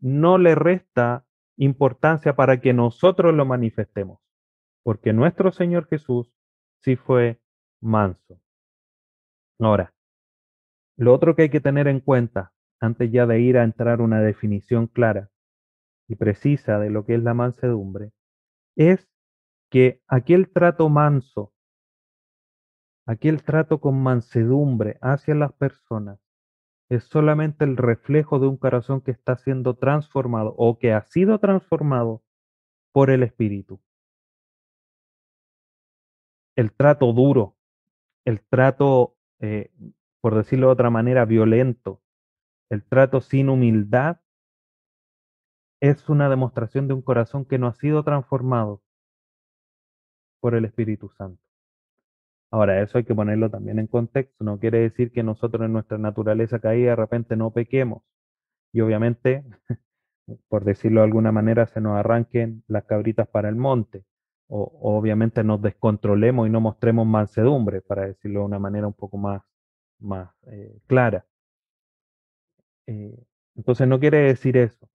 no 0.00 0.38
le 0.38 0.54
resta 0.54 1.26
importancia 1.56 2.34
para 2.34 2.60
que 2.60 2.72
nosotros 2.72 3.34
lo 3.34 3.44
manifestemos, 3.44 4.20
porque 4.82 5.12
nuestro 5.12 5.52
Señor 5.52 5.86
Jesús 5.88 6.32
sí 6.80 6.96
fue 6.96 7.40
manso. 7.80 8.40
Ahora, 9.60 9.92
lo 10.96 11.12
otro 11.14 11.36
que 11.36 11.42
hay 11.42 11.50
que 11.50 11.60
tener 11.60 11.86
en 11.86 12.00
cuenta, 12.00 12.52
antes 12.80 13.10
ya 13.12 13.26
de 13.26 13.40
ir 13.40 13.58
a 13.58 13.64
entrar 13.64 14.00
una 14.00 14.20
definición 14.20 14.86
clara 14.86 15.30
y 16.08 16.16
precisa 16.16 16.78
de 16.78 16.90
lo 16.90 17.04
que 17.04 17.14
es 17.14 17.22
la 17.22 17.34
mansedumbre, 17.34 18.12
es 18.76 19.08
que 19.70 20.02
aquel 20.08 20.50
trato 20.50 20.88
manso, 20.88 21.52
aquel 23.06 23.42
trato 23.42 23.80
con 23.80 24.02
mansedumbre 24.02 24.98
hacia 25.02 25.34
las 25.34 25.52
personas, 25.52 26.18
es 26.88 27.04
solamente 27.04 27.64
el 27.64 27.76
reflejo 27.76 28.40
de 28.40 28.48
un 28.48 28.56
corazón 28.56 29.00
que 29.00 29.12
está 29.12 29.36
siendo 29.36 29.76
transformado 29.76 30.54
o 30.56 30.78
que 30.78 30.92
ha 30.92 31.02
sido 31.02 31.38
transformado 31.38 32.22
por 32.92 33.10
el 33.10 33.22
Espíritu. 33.22 33.80
El 36.56 36.72
trato 36.72 37.12
duro, 37.12 37.56
el 38.24 38.42
trato, 38.42 39.16
eh, 39.40 39.70
por 40.20 40.34
decirlo 40.34 40.68
de 40.68 40.72
otra 40.74 40.90
manera, 40.90 41.24
violento, 41.24 42.02
el 42.70 42.84
trato 42.84 43.20
sin 43.20 43.48
humildad, 43.48 44.20
es 45.80 46.08
una 46.08 46.28
demostración 46.28 46.88
de 46.88 46.94
un 46.94 47.02
corazón 47.02 47.44
que 47.46 47.58
no 47.58 47.66
ha 47.66 47.74
sido 47.74 48.04
transformado 48.04 48.82
por 50.40 50.54
el 50.54 50.64
Espíritu 50.64 51.08
Santo. 51.10 51.42
Ahora, 52.52 52.82
eso 52.82 52.98
hay 52.98 53.04
que 53.04 53.14
ponerlo 53.14 53.48
también 53.48 53.78
en 53.78 53.86
contexto. 53.86 54.44
No 54.44 54.58
quiere 54.58 54.80
decir 54.80 55.12
que 55.12 55.22
nosotros 55.22 55.64
en 55.64 55.72
nuestra 55.72 55.98
naturaleza 55.98 56.58
caída 56.58 56.90
de 56.90 56.96
repente 56.96 57.36
no 57.36 57.52
pequemos. 57.52 58.02
Y 58.72 58.80
obviamente, 58.80 59.44
por 60.48 60.64
decirlo 60.64 61.00
de 61.00 61.06
alguna 61.06 61.32
manera, 61.32 61.66
se 61.66 61.80
nos 61.80 61.96
arranquen 61.96 62.64
las 62.68 62.84
cabritas 62.84 63.28
para 63.28 63.48
el 63.48 63.56
monte. 63.56 64.04
O, 64.52 64.96
obviamente 64.98 65.44
nos 65.44 65.62
descontrolemos 65.62 66.48
y 66.48 66.50
no 66.50 66.60
mostremos 66.60 67.06
mansedumbre, 67.06 67.80
para 67.82 68.06
decirlo 68.06 68.40
de 68.40 68.46
una 68.46 68.58
manera 68.58 68.86
un 68.86 68.94
poco 68.94 69.16
más, 69.16 69.42
más 70.00 70.30
eh, 70.48 70.80
clara. 70.86 71.24
Eh, 72.86 73.16
entonces 73.54 73.86
no 73.88 74.00
quiere 74.00 74.18
decir 74.18 74.56
eso. 74.56 74.88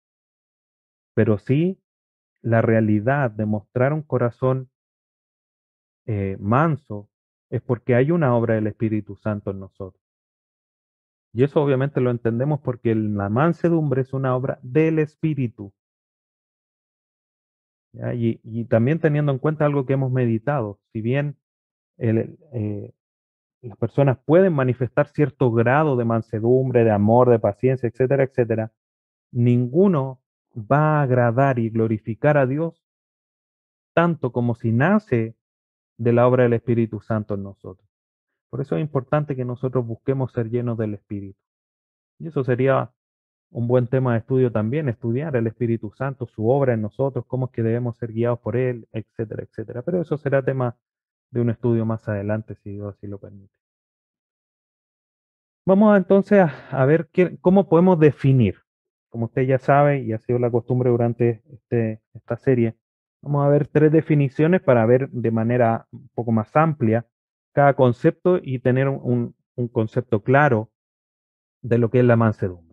Pero 1.13 1.37
sí 1.37 1.79
la 2.41 2.61
realidad 2.61 3.31
de 3.31 3.45
mostrar 3.45 3.91
un 3.91 4.03
corazón 4.03 4.69
eh, 6.05 6.37
manso 6.39 7.09
es 7.49 7.61
porque 7.61 7.95
hay 7.95 8.11
una 8.11 8.35
obra 8.35 8.55
del 8.55 8.67
Espíritu 8.67 9.15
Santo 9.15 9.51
en 9.51 9.59
nosotros. 9.59 10.01
Y 11.33 11.43
eso 11.43 11.61
obviamente 11.61 12.01
lo 12.01 12.11
entendemos 12.11 12.61
porque 12.61 12.93
la 12.93 13.29
mansedumbre 13.29 14.01
es 14.01 14.13
una 14.13 14.35
obra 14.35 14.59
del 14.61 14.99
Espíritu. 14.99 15.73
Y, 18.13 18.65
también 18.65 18.99
teniendo 18.99 19.31
en 19.31 19.39
cuenta 19.39 19.65
algo 19.65 19.85
que 19.85 19.93
hemos 19.93 20.11
meditado, 20.11 20.79
si 20.91 21.01
bien 21.01 21.37
eh, 21.97 22.93
las 23.61 23.77
personas 23.77 24.17
pueden 24.25 24.53
manifestar 24.53 25.07
cierto 25.07 25.51
grado 25.51 25.95
de 25.95 26.05
mansedumbre, 26.05 26.83
de 26.83 26.91
amor, 26.91 27.29
de 27.29 27.39
paciencia, 27.39 27.87
etcétera, 27.87 28.23
etcétera, 28.23 28.71
ninguno 29.31 30.21
va 30.55 30.99
a 30.99 31.03
agradar 31.03 31.59
y 31.59 31.69
glorificar 31.69 32.37
a 32.37 32.45
Dios 32.45 32.85
tanto 33.93 34.31
como 34.31 34.55
si 34.55 34.71
nace 34.71 35.35
de 35.97 36.13
la 36.13 36.27
obra 36.27 36.43
del 36.43 36.53
Espíritu 36.53 36.99
Santo 36.99 37.35
en 37.35 37.43
nosotros. 37.43 37.87
Por 38.49 38.61
eso 38.61 38.75
es 38.75 38.81
importante 38.81 39.35
que 39.35 39.45
nosotros 39.45 39.85
busquemos 39.85 40.31
ser 40.31 40.49
llenos 40.49 40.77
del 40.77 40.93
Espíritu. 40.93 41.39
Y 42.19 42.27
eso 42.27 42.43
sería 42.43 42.91
un 43.51 43.67
buen 43.67 43.87
tema 43.87 44.13
de 44.13 44.19
estudio 44.19 44.51
también, 44.51 44.89
estudiar 44.89 45.35
el 45.35 45.47
Espíritu 45.47 45.91
Santo, 45.91 46.27
su 46.27 46.49
obra 46.49 46.73
en 46.73 46.81
nosotros, 46.81 47.25
cómo 47.27 47.45
es 47.47 47.51
que 47.51 47.63
debemos 47.63 47.97
ser 47.97 48.11
guiados 48.11 48.39
por 48.39 48.57
Él, 48.57 48.87
etcétera, 48.91 49.43
etcétera. 49.43 49.81
Pero 49.81 50.01
eso 50.01 50.17
será 50.17 50.43
tema 50.43 50.75
de 51.31 51.41
un 51.41 51.49
estudio 51.49 51.85
más 51.85 52.07
adelante, 52.07 52.55
si 52.55 52.71
Dios 52.71 52.95
así 52.95 53.07
lo 53.07 53.19
permite. 53.19 53.55
Vamos 55.65 55.97
entonces 55.97 56.45
a, 56.69 56.85
ver 56.85 57.09
cómo 57.41 57.67
podemos 57.69 57.99
definir, 57.99 58.61
como 59.09 59.25
usted 59.25 59.43
ya 59.43 59.57
sabe 59.57 60.01
y 60.01 60.13
ha 60.13 60.19
sido 60.19 60.37
la 60.37 60.51
costumbre 60.51 60.89
durante 60.91 61.41
este, 61.51 62.01
esta 62.13 62.37
serie, 62.37 62.75
Vamos 63.25 63.43
a 63.43 63.49
ver 63.49 63.67
tres 63.67 63.91
definiciones 63.91 64.61
para 64.61 64.85
ver 64.85 65.09
de 65.09 65.31
manera 65.31 65.87
un 65.91 66.09
poco 66.13 66.31
más 66.31 66.55
amplia 66.55 67.07
cada 67.53 67.73
concepto 67.73 68.37
y 68.39 68.59
tener 68.59 68.87
un, 68.87 69.35
un 69.55 69.67
concepto 69.67 70.21
claro 70.21 70.69
de 71.63 71.79
lo 71.79 71.89
que 71.89 72.01
es 72.01 72.05
la 72.05 72.17
mansedumbre. 72.17 72.64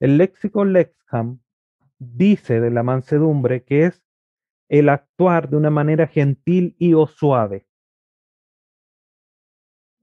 El 0.00 0.18
léxico 0.18 0.64
Lexham 0.64 1.40
dice 1.98 2.60
de 2.60 2.70
la 2.70 2.82
mansedumbre 2.82 3.64
que 3.64 3.86
es 3.86 4.04
el 4.68 4.88
actuar 4.88 5.48
de 5.48 5.56
una 5.56 5.70
manera 5.70 6.06
gentil 6.06 6.74
y 6.78 6.94
o 6.94 7.06
suave. 7.06 7.66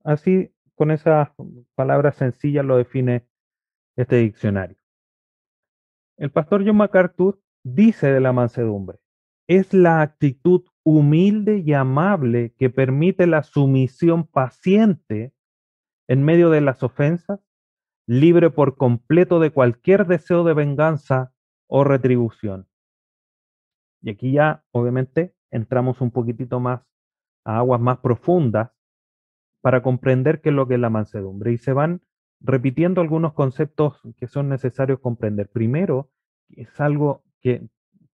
Así, 0.04 0.54
con 0.76 0.92
esas 0.92 1.30
palabras 1.76 2.16
sencillas 2.16 2.66
lo 2.66 2.78
define 2.78 3.28
este 3.96 4.18
diccionario. 4.18 4.78
El 6.18 6.32
pastor 6.32 6.64
John 6.66 6.78
MacArthur 6.78 7.42
dice 7.64 8.12
de 8.12 8.20
la 8.20 8.32
mansedumbre, 8.32 9.00
es 9.48 9.74
la 9.74 10.02
actitud 10.02 10.64
humilde 10.84 11.60
y 11.60 11.74
amable 11.74 12.54
que 12.58 12.70
permite 12.70 13.28
la 13.28 13.44
sumisión 13.44 14.26
paciente 14.26 15.34
en 16.08 16.24
medio 16.24 16.50
de 16.50 16.62
las 16.62 16.84
ofensas, 16.84 17.40
libre 18.08 18.50
por 18.50 18.78
completo 18.78 19.40
de 19.40 19.52
cualquier 19.52 20.08
deseo 20.08 20.44
de 20.44 20.54
venganza 20.54 21.34
o 21.68 21.84
retribución. 21.84 22.68
Y 24.02 24.12
aquí 24.12 24.32
ya, 24.34 24.64
obviamente, 24.72 25.36
entramos 25.52 26.02
un 26.02 26.12
poquitito 26.12 26.60
más 26.60 26.82
a 27.46 27.58
aguas 27.58 27.80
más 27.80 28.00
profundas 28.00 28.72
para 29.62 29.84
comprender 29.84 30.42
qué 30.42 30.50
es 30.50 30.56
lo 30.56 30.68
que 30.68 30.76
es 30.76 30.80
la 30.80 30.90
mansedumbre. 30.90 31.52
Y 31.52 31.58
se 31.58 31.74
van 31.74 32.02
repitiendo 32.40 33.02
algunos 33.02 33.34
conceptos 33.34 34.02
que 34.18 34.28
son 34.28 34.50
necesarios 34.50 35.00
comprender. 35.00 35.50
Primero, 35.50 36.12
es 36.50 36.80
algo 36.80 37.24
que 37.42 37.70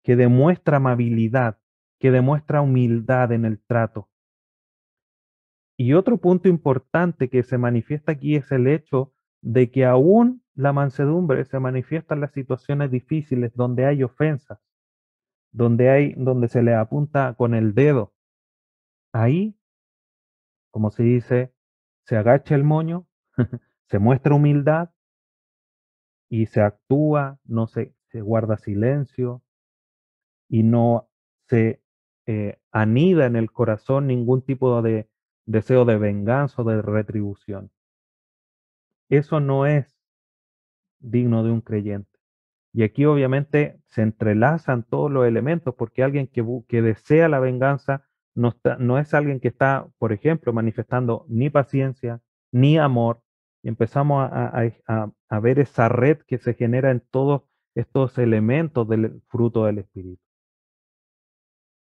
que 0.04 0.16
demuestra 0.16 0.76
amabilidad, 0.76 1.58
que 1.98 2.10
demuestra 2.10 2.60
humildad 2.60 3.32
en 3.32 3.46
el 3.46 3.58
trato. 3.58 4.10
Y 5.76 5.94
otro 5.94 6.18
punto 6.18 6.48
importante 6.48 7.28
que 7.28 7.42
se 7.42 7.58
manifiesta 7.58 8.12
aquí 8.12 8.36
es 8.36 8.52
el 8.52 8.68
hecho 8.68 9.13
de 9.44 9.70
que 9.70 9.84
aún 9.84 10.42
la 10.54 10.72
mansedumbre 10.72 11.44
se 11.44 11.60
manifiesta 11.60 12.14
en 12.14 12.22
las 12.22 12.32
situaciones 12.32 12.90
difíciles 12.90 13.54
donde 13.54 13.84
hay 13.84 14.02
ofensas, 14.02 14.58
donde 15.52 15.90
hay 15.90 16.14
donde 16.16 16.48
se 16.48 16.62
le 16.62 16.74
apunta 16.74 17.34
con 17.34 17.54
el 17.54 17.74
dedo. 17.74 18.14
Ahí, 19.12 19.54
como 20.70 20.90
se 20.90 21.02
dice, 21.02 21.52
se 22.04 22.16
agacha 22.16 22.54
el 22.54 22.64
moño, 22.64 23.06
se 23.90 23.98
muestra 23.98 24.34
humildad 24.34 24.90
y 26.30 26.46
se 26.46 26.62
actúa, 26.62 27.38
no 27.44 27.66
se, 27.66 27.94
se 28.06 28.22
guarda 28.22 28.56
silencio, 28.56 29.42
y 30.48 30.62
no 30.62 31.08
se 31.48 31.82
eh, 32.26 32.58
anida 32.72 33.26
en 33.26 33.36
el 33.36 33.50
corazón 33.52 34.06
ningún 34.06 34.42
tipo 34.42 34.80
de 34.80 35.08
deseo 35.46 35.84
de 35.84 35.98
venganza 35.98 36.62
o 36.62 36.64
de 36.64 36.80
retribución. 36.80 37.70
Eso 39.08 39.40
no 39.40 39.66
es 39.66 39.96
digno 40.98 41.44
de 41.44 41.50
un 41.50 41.60
creyente. 41.60 42.10
Y 42.72 42.82
aquí 42.82 43.04
obviamente 43.04 43.80
se 43.88 44.02
entrelazan 44.02 44.82
todos 44.82 45.10
los 45.10 45.26
elementos 45.26 45.74
porque 45.76 46.02
alguien 46.02 46.26
que, 46.26 46.82
desea 46.82 47.28
la 47.28 47.38
venganza 47.38 48.04
no, 48.34 48.98
es 48.98 49.14
alguien 49.14 49.38
que 49.38 49.48
está, 49.48 49.86
por 49.98 50.12
ejemplo, 50.12 50.52
manifestando 50.52 51.24
ni 51.28 51.50
paciencia 51.50 52.20
ni 52.50 52.78
amor. 52.78 53.22
Y 53.62 53.68
empezamos 53.68 54.28
a, 54.30 54.70
a, 54.88 55.12
a 55.28 55.40
ver 55.40 55.60
esa 55.60 55.88
red 55.88 56.18
que 56.26 56.38
se 56.38 56.54
genera 56.54 56.90
en 56.90 57.00
todos 57.00 57.42
estos 57.76 58.18
elementos 58.18 58.88
del 58.88 59.22
fruto 59.28 59.66
del 59.66 59.78
Espíritu. 59.78 60.20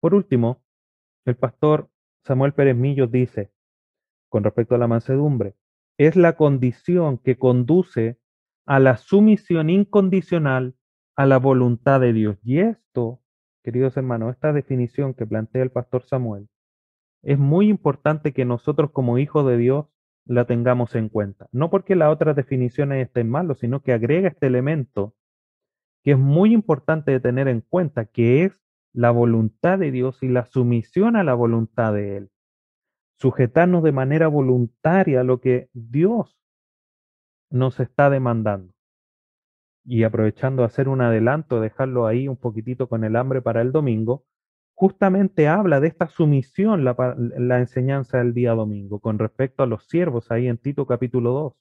Por 0.02 0.14
último, 0.14 0.62
el 1.26 1.36
pastor 1.38 1.90
Samuel 2.26 2.54
Pérez 2.54 2.76
Millos 2.76 3.12
dice, 3.12 3.52
con 4.30 4.44
respecto 4.44 4.76
a 4.76 4.78
la 4.78 4.88
mansedumbre, 4.88 5.56
es 5.98 6.16
la 6.16 6.36
condición 6.36 7.18
que 7.18 7.38
conduce 7.38 8.20
a 8.66 8.80
la 8.80 8.98
sumisión 8.98 9.70
incondicional 9.70 10.76
a 11.16 11.26
la 11.26 11.38
voluntad 11.38 12.02
de 12.02 12.14
Dios. 12.14 12.38
Y 12.44 12.60
esto, 12.60 13.22
queridos 13.64 13.96
hermanos, 13.98 14.34
esta 14.34 14.54
definición 14.54 15.14
que 15.14 15.26
plantea 15.26 15.64
el 15.64 15.72
pastor 15.72 16.04
Samuel, 16.04 16.50
es 17.24 17.40
muy 17.40 17.70
importante 17.70 18.34
que 18.34 18.46
nosotros 18.46 18.92
como 18.92 19.18
hijos 19.18 19.48
de 19.48 19.58
Dios 19.58 19.86
la 20.26 20.46
tengamos 20.46 20.96
en 20.96 21.10
cuenta. 21.10 21.48
No 21.52 21.70
porque 21.70 21.96
las 21.96 22.12
otras 22.12 22.36
definiciones 22.36 23.06
estén 23.06 23.30
malas, 23.30 23.60
sino 23.60 23.82
que 23.82 23.94
agrega 23.94 24.30
este 24.30 24.48
elemento 24.48 25.16
que 26.04 26.12
es 26.12 26.20
muy 26.20 26.54
importante 26.54 27.12
de 27.12 27.20
tener 27.20 27.48
en 27.48 27.62
cuenta, 27.62 28.06
que 28.06 28.44
es 28.44 28.64
la 28.94 29.10
voluntad 29.10 29.80
de 29.80 29.92
Dios 29.92 30.22
y 30.22 30.28
la 30.28 30.46
sumisión 30.46 31.16
a 31.16 31.24
la 31.24 31.34
voluntad 31.34 31.94
de 31.94 32.18
Él. 32.18 32.32
Sujetarnos 33.18 33.84
de 33.84 33.92
manera 33.92 34.28
voluntaria 34.28 35.22
a 35.22 35.24
lo 35.24 35.40
que 35.40 35.70
Dios 35.74 36.38
nos 37.50 37.80
está 37.80 38.10
demandando. 38.10 38.74
Y 39.86 40.04
aprovechando 40.04 40.64
hacer 40.64 40.90
un 40.90 41.02
adelanto, 41.02 41.62
dejarlo 41.62 42.08
ahí 42.08 42.28
un 42.28 42.38
poquitito 42.38 42.90
con 42.90 43.04
el 43.04 43.16
hambre 43.16 43.42
para 43.42 43.62
el 43.62 43.72
domingo, 43.72 44.26
justamente 44.74 45.48
habla 45.48 45.80
de 45.80 45.88
esta 45.88 46.08
sumisión 46.08 46.84
la, 46.84 47.60
enseñanza 47.60 48.18
del 48.18 48.34
día 48.34 48.52
domingo 48.54 49.00
con 49.00 49.18
respecto 49.18 49.64
a 49.64 49.68
los 49.68 49.88
siervos 49.88 50.32
ahí 50.32 50.48
en 50.48 50.58
Tito 50.58 50.86
capítulo 50.86 51.32
2. 51.32 51.54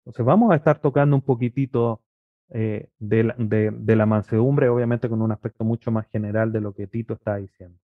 Entonces 0.00 0.26
vamos 0.26 0.52
a 0.52 0.56
estar 0.56 0.80
tocando 0.80 1.14
un 1.16 1.22
poquitito 1.22 2.02
eh, 2.50 2.88
de, 2.98 3.32
de, 3.38 3.96
la 3.96 4.06
mansedumbre, 4.06 4.68
obviamente 4.68 5.08
con 5.08 5.22
un 5.22 5.32
aspecto 5.32 5.64
mucho 5.64 5.90
más 5.90 6.08
general 6.08 6.50
de 6.50 6.60
lo 6.60 6.74
que 6.74 6.86
Tito 6.86 7.14
está 7.14 7.36
diciendo. 7.36 7.78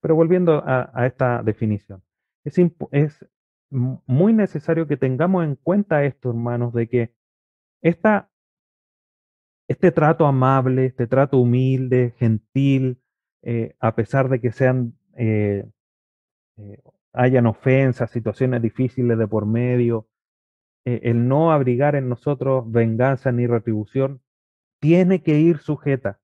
Pero 0.00 0.14
volviendo 0.14 0.62
a, 0.66 1.06
esta 1.06 1.42
definición, 1.42 2.02
es, 2.44 3.26
muy 3.70 4.32
necesario 4.32 4.88
que 4.88 4.96
tengamos 4.96 5.44
en 5.44 5.54
cuenta 5.54 6.04
esto, 6.04 6.30
hermanos, 6.30 6.72
de 6.72 6.88
que 6.88 7.14
esta, 7.82 8.30
este 9.68 9.92
trato 9.92 10.26
amable, 10.26 10.86
este 10.86 11.06
trato 11.06 11.38
humilde, 11.38 12.14
gentil, 12.18 13.00
eh, 13.42 13.76
a 13.78 13.94
pesar 13.94 14.28
de 14.28 14.40
que 14.40 14.50
sean, 14.50 14.94
eh, 15.16 15.64
eh, 16.56 16.82
hayan 17.12 17.46
ofensas, 17.46 18.10
situaciones 18.10 18.60
difíciles 18.60 19.16
de 19.16 19.28
por 19.28 19.46
medio, 19.46 20.08
el 20.84 21.28
no 21.28 21.52
abrigar 21.52 21.94
en 21.94 22.08
nosotros 22.08 22.64
venganza 22.72 23.30
ni 23.30 23.46
retribución, 23.46 24.22
tiene 24.80 25.22
que 25.22 25.38
ir 25.38 25.58
sujeta, 25.58 26.20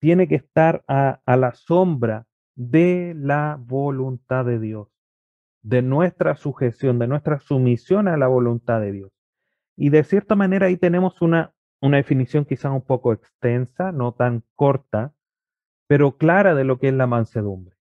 tiene 0.00 0.26
que 0.26 0.36
estar 0.36 0.82
a 0.88 1.36
la 1.36 1.52
sombra 1.52 2.26
de 2.54 3.14
la 3.16 3.58
voluntad 3.60 4.44
de 4.44 4.58
Dios, 4.58 4.88
de 5.62 5.82
nuestra 5.82 6.36
sujeción, 6.36 6.98
de 6.98 7.08
nuestra 7.08 7.38
sumisión 7.40 8.08
a 8.08 8.16
la 8.16 8.26
voluntad 8.26 8.80
de 8.80 8.92
Dios. 8.92 9.12
Y 9.76 9.90
de 9.90 10.04
cierta 10.04 10.34
manera 10.34 10.66
ahí 10.66 10.76
tenemos 10.76 11.22
una, 11.22 11.54
una 11.80 11.96
definición 11.96 12.44
quizá 12.44 12.70
un 12.70 12.82
poco 12.82 13.12
extensa, 13.12 13.92
no 13.92 14.12
tan 14.12 14.44
corta, 14.54 15.14
pero 15.86 16.16
clara 16.16 16.54
de 16.54 16.64
lo 16.64 16.78
que 16.78 16.88
es 16.88 16.94
la 16.94 17.06
mansedumbre. 17.06 17.76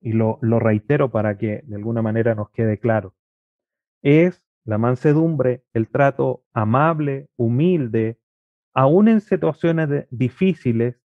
Y 0.00 0.12
lo, 0.12 0.38
lo 0.42 0.58
reitero 0.58 1.10
para 1.10 1.38
que 1.38 1.62
de 1.64 1.76
alguna 1.76 2.02
manera 2.02 2.34
nos 2.34 2.50
quede 2.50 2.78
claro. 2.78 3.14
Es 4.02 4.46
la 4.64 4.78
mansedumbre, 4.78 5.64
el 5.72 5.88
trato 5.88 6.44
amable, 6.52 7.28
humilde, 7.36 8.18
aún 8.74 9.08
en 9.08 9.20
situaciones 9.20 10.06
difíciles, 10.10 11.00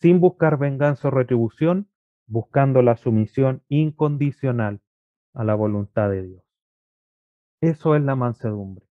sin 0.00 0.20
buscar 0.20 0.58
venganza 0.58 1.08
o 1.08 1.10
retribución, 1.10 1.88
buscando 2.26 2.82
la 2.82 2.96
sumisión 2.96 3.62
incondicional 3.68 4.80
a 5.34 5.44
la 5.44 5.54
voluntad 5.54 6.10
de 6.10 6.22
Dios. 6.22 6.42
Eso 7.60 7.96
es 7.96 8.02
la 8.02 8.14
mansedumbre. 8.14 8.86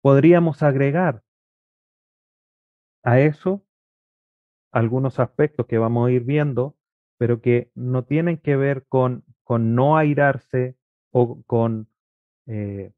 Podríamos 0.00 0.62
agregar 0.62 1.22
a 3.02 3.20
eso 3.20 3.64
algunos 4.72 5.20
aspectos 5.20 5.66
que 5.66 5.78
vamos 5.78 6.08
a 6.08 6.12
ir 6.12 6.24
viendo, 6.24 6.76
pero 7.18 7.40
que 7.40 7.70
no 7.74 8.04
tienen 8.04 8.38
que 8.38 8.56
ver 8.56 8.86
con, 8.88 9.24
no 9.48 9.98
airarse 9.98 10.76
o 11.10 11.42
con, 11.42 11.88
eh, 12.46 12.92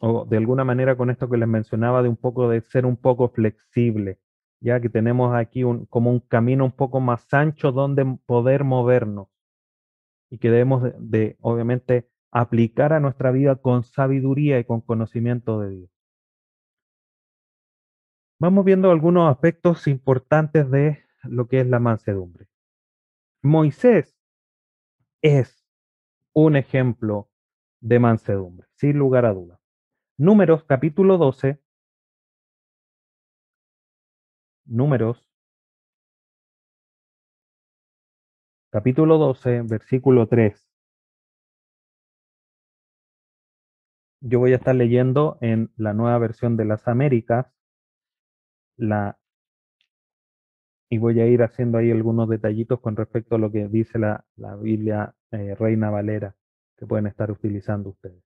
o 0.00 0.24
de 0.24 0.36
alguna 0.36 0.64
manera 0.64 0.96
con 0.96 1.10
esto 1.10 1.30
que 1.30 1.36
les 1.36 1.46
mencionaba 1.46 2.02
de 2.02 2.08
un 2.08 2.16
poco 2.16 2.48
de 2.48 2.60
ser 2.62 2.86
un 2.86 2.96
poco 2.96 3.28
flexible, 3.28 4.18
ya 4.62 4.80
que 4.80 4.88
tenemos 4.88 5.34
aquí 5.34 5.64
un, 5.64 5.86
como 5.86 6.10
un 6.10 6.20
camino 6.20 6.64
un 6.64 6.72
poco 6.72 7.00
más 7.00 7.32
ancho 7.34 7.72
donde 7.72 8.04
poder 8.26 8.64
movernos 8.64 9.28
y 10.30 10.38
que 10.38 10.50
debemos 10.50 10.84
de, 10.98 11.36
obviamente 11.40 12.08
aplicar 12.30 12.92
a 12.92 13.00
nuestra 13.00 13.32
vida 13.32 13.56
con 13.56 13.82
sabiduría 13.82 14.58
y 14.58 14.64
con 14.64 14.80
conocimiento 14.80 15.60
de 15.60 15.70
Dios. 15.70 15.90
Vamos 18.38 18.64
viendo 18.64 18.90
algunos 18.90 19.30
aspectos 19.30 19.86
importantes 19.86 20.70
de 20.70 21.04
lo 21.24 21.48
que 21.48 21.60
es 21.60 21.66
la 21.66 21.78
mansedumbre. 21.78 22.48
Moisés 23.42 24.16
es 25.20 25.64
un 26.32 26.56
ejemplo 26.56 27.28
de 27.80 27.98
mansedumbre, 27.98 28.68
sin 28.74 28.96
lugar 28.96 29.26
a 29.26 29.34
duda. 29.34 29.60
Números 30.16 30.64
capítulo 30.64 31.18
12. 31.18 31.60
Números 34.64 35.28
capítulo 38.72 39.18
12, 39.18 39.62
versículo 39.62 40.26
3. 40.26 40.66
Yo 44.22 44.38
voy 44.38 44.52
a 44.52 44.56
estar 44.56 44.74
leyendo 44.74 45.36
en 45.40 45.70
la 45.76 45.92
nueva 45.92 46.16
versión 46.18 46.56
de 46.56 46.64
las 46.64 46.88
Américas, 46.88 47.52
la 48.76 49.18
y 50.90 50.98
voy 50.98 51.20
a 51.20 51.26
ir 51.26 51.42
haciendo 51.42 51.78
ahí 51.78 51.90
algunos 51.90 52.28
detallitos 52.28 52.80
con 52.80 52.96
respecto 52.96 53.36
a 53.36 53.38
lo 53.38 53.50
que 53.50 53.66
dice 53.66 53.98
la, 53.98 54.26
la 54.36 54.56
Biblia 54.56 55.14
eh, 55.30 55.54
Reina 55.54 55.88
Valera 55.88 56.36
que 56.76 56.86
pueden 56.86 57.06
estar 57.06 57.30
utilizando 57.30 57.90
ustedes. 57.90 58.22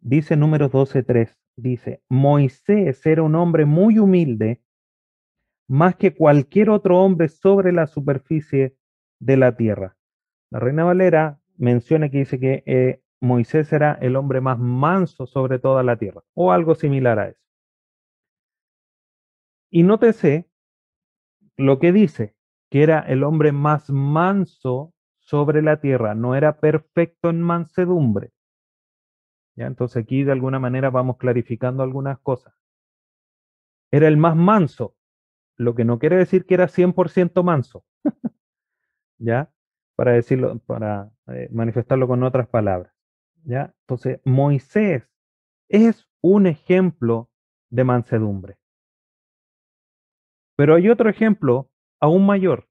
Dice 0.00 0.36
números 0.36 0.72
12.3, 0.72 1.36
dice, 1.56 2.02
Moisés 2.08 3.04
era 3.06 3.22
un 3.22 3.34
hombre 3.34 3.64
muy 3.64 3.98
humilde, 3.98 4.62
más 5.68 5.96
que 5.96 6.14
cualquier 6.14 6.70
otro 6.70 7.00
hombre 7.00 7.28
sobre 7.28 7.72
la 7.72 7.86
superficie 7.86 8.76
de 9.20 9.36
la 9.36 9.56
tierra. 9.56 9.96
La 10.50 10.60
Reina 10.60 10.84
Valera 10.84 11.40
menciona 11.58 12.08
que 12.08 12.18
dice 12.18 12.40
que 12.40 12.62
eh, 12.66 13.02
Moisés 13.20 13.72
era 13.72 13.94
el 14.00 14.16
hombre 14.16 14.40
más 14.40 14.58
manso 14.58 15.26
sobre 15.26 15.58
toda 15.58 15.82
la 15.82 15.96
tierra, 15.96 16.22
o 16.34 16.52
algo 16.52 16.74
similar 16.74 17.18
a 17.18 17.28
eso. 17.28 17.40
Y 19.70 19.82
nótese 19.82 20.48
lo 21.56 21.78
que 21.78 21.92
dice, 21.92 22.34
que 22.70 22.82
era 22.82 23.00
el 23.00 23.24
hombre 23.24 23.52
más 23.52 23.90
manso 23.90 24.94
sobre 25.18 25.60
la 25.60 25.80
tierra, 25.80 26.14
no 26.14 26.34
era 26.34 26.60
perfecto 26.60 27.28
en 27.28 27.42
mansedumbre. 27.42 28.32
¿Ya? 29.56 29.66
Entonces 29.66 30.02
aquí 30.02 30.22
de 30.22 30.32
alguna 30.32 30.58
manera 30.58 30.88
vamos 30.88 31.18
clarificando 31.18 31.82
algunas 31.82 32.18
cosas. 32.20 32.54
Era 33.90 34.06
el 34.06 34.16
más 34.16 34.36
manso, 34.36 34.94
lo 35.58 35.74
que 35.74 35.84
no 35.84 35.98
quiere 35.98 36.16
decir 36.16 36.46
que 36.46 36.54
era 36.54 36.68
100% 36.68 37.42
manso. 37.42 37.84
¿Ya? 39.18 39.52
Para 39.96 40.12
decirlo, 40.12 40.58
para 40.60 41.10
eh, 41.26 41.48
manifestarlo 41.52 42.06
con 42.06 42.22
otras 42.22 42.48
palabras. 42.48 42.94
¿Ya? 43.44 43.74
Entonces, 43.80 44.20
Moisés 44.24 45.10
es 45.68 46.08
un 46.22 46.46
ejemplo 46.46 47.30
de 47.70 47.84
mansedumbre. 47.84 48.56
Pero 50.56 50.74
hay 50.74 50.88
otro 50.88 51.10
ejemplo 51.10 51.70
aún 52.00 52.26
mayor, 52.26 52.68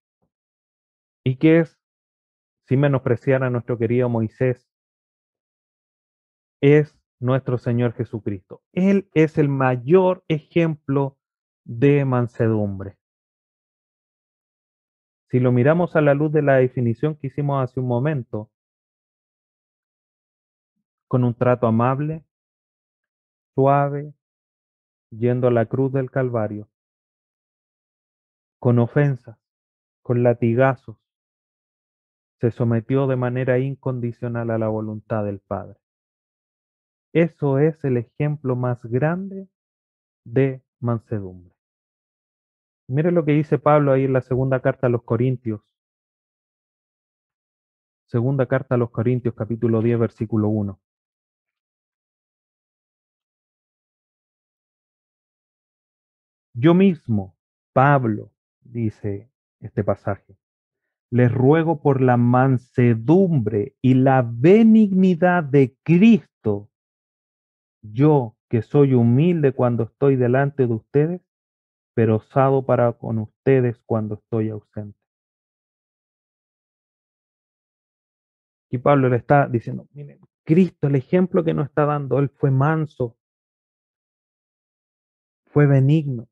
y 1.26 1.36
que 1.36 1.60
es, 1.60 1.78
sin 2.67 2.80
menospreciar 2.80 3.43
a 3.43 3.50
nuestro 3.50 3.78
querido 3.78 4.08
Moisés, 4.08 4.69
es 6.62 6.97
nuestro 7.19 7.58
Señor 7.58 7.93
Jesucristo. 7.93 8.62
Él 8.73 9.10
es 9.13 9.38
el 9.38 9.50
mayor 9.50 10.23
ejemplo 10.28 11.17
de 11.68 12.06
mansedumbre. 12.06 12.98
Si 15.30 15.42
lo 15.42 15.52
miramos 15.52 15.98
a 15.98 16.02
la 16.02 16.14
luz 16.14 16.32
de 16.32 16.42
la 16.42 16.56
definición 16.56 17.18
que 17.18 17.28
hicimos 17.28 17.62
hace 17.62 17.82
un 17.82 17.88
momento, 17.88 18.50
con 21.10 21.26
un 21.26 21.36
trato 21.36 21.68
amable, 21.68 22.24
suave, 23.54 24.14
yendo 25.10 25.50
a 25.50 25.52
la 25.52 25.66
cruz 25.66 25.92
del 25.92 26.10
Calvario, 26.10 26.70
con 28.60 28.80
ofensas, 28.80 29.38
con 30.02 30.24
latigazos, 30.24 30.98
se 32.40 32.52
sometió 32.52 33.08
de 33.08 33.18
manera 33.18 33.60
incondicional 33.60 34.52
a 34.52 34.58
la 34.58 34.70
voluntad 34.70 35.26
del 35.26 35.42
Padre. 35.42 35.78
Eso 37.12 37.60
es 37.60 37.84
el 37.84 37.98
ejemplo 37.98 38.56
más 38.56 38.86
grande 38.86 39.50
de 40.24 40.64
mansedumbre. 40.80 41.57
Mire 42.89 43.12
lo 43.12 43.26
que 43.26 43.34
dice 43.34 43.60
Pablo 43.60 43.91
ahí 43.91 44.06
en 44.06 44.13
la 44.13 44.21
segunda 44.21 44.62
carta 44.62 44.88
a 44.88 44.89
los 44.89 45.04
Corintios. 45.04 45.62
Segunda 48.06 48.45
carta 48.45 48.76
a 48.76 48.78
los 48.78 48.89
Corintios, 48.91 49.36
capítulo 49.36 49.82
10, 49.82 50.00
versículo 50.00 50.47
1. 50.47 50.80
Yo 56.54 56.73
mismo, 56.73 57.36
Pablo, 57.73 58.32
dice 58.62 59.30
este 59.60 59.84
pasaje, 59.84 60.38
les 61.12 61.32
ruego 61.32 61.82
por 61.82 62.02
la 62.02 62.15
mansedumbre 62.15 63.76
y 63.82 63.95
la 63.95 64.21
benignidad 64.26 65.43
de 65.43 65.76
Cristo, 65.84 66.69
yo 67.82 68.36
que 68.50 68.62
soy 68.62 68.93
humilde 68.93 69.52
cuando 69.52 69.84
estoy 69.84 70.15
delante 70.15 70.67
de 70.67 70.73
ustedes, 70.73 71.27
pero 71.98 72.18
osado 72.18 72.64
para 72.64 72.94
con 72.94 73.18
ustedes 73.18 73.82
cuando 73.88 74.14
estoy 74.14 74.50
ausente. 74.50 75.00
Y 78.70 78.78
Pablo 78.78 79.10
le 79.10 79.18
está 79.18 79.48
diciendo, 79.48 79.88
miren, 79.94 80.20
Cristo, 80.44 80.86
el 80.86 80.96
ejemplo 80.96 81.44
que 81.44 81.56
nos 81.56 81.70
está 81.70 81.86
dando, 81.88 82.20
Él 82.20 82.30
fue 82.30 82.52
manso, 82.52 83.18
fue 85.48 85.66
benigno. 85.66 86.28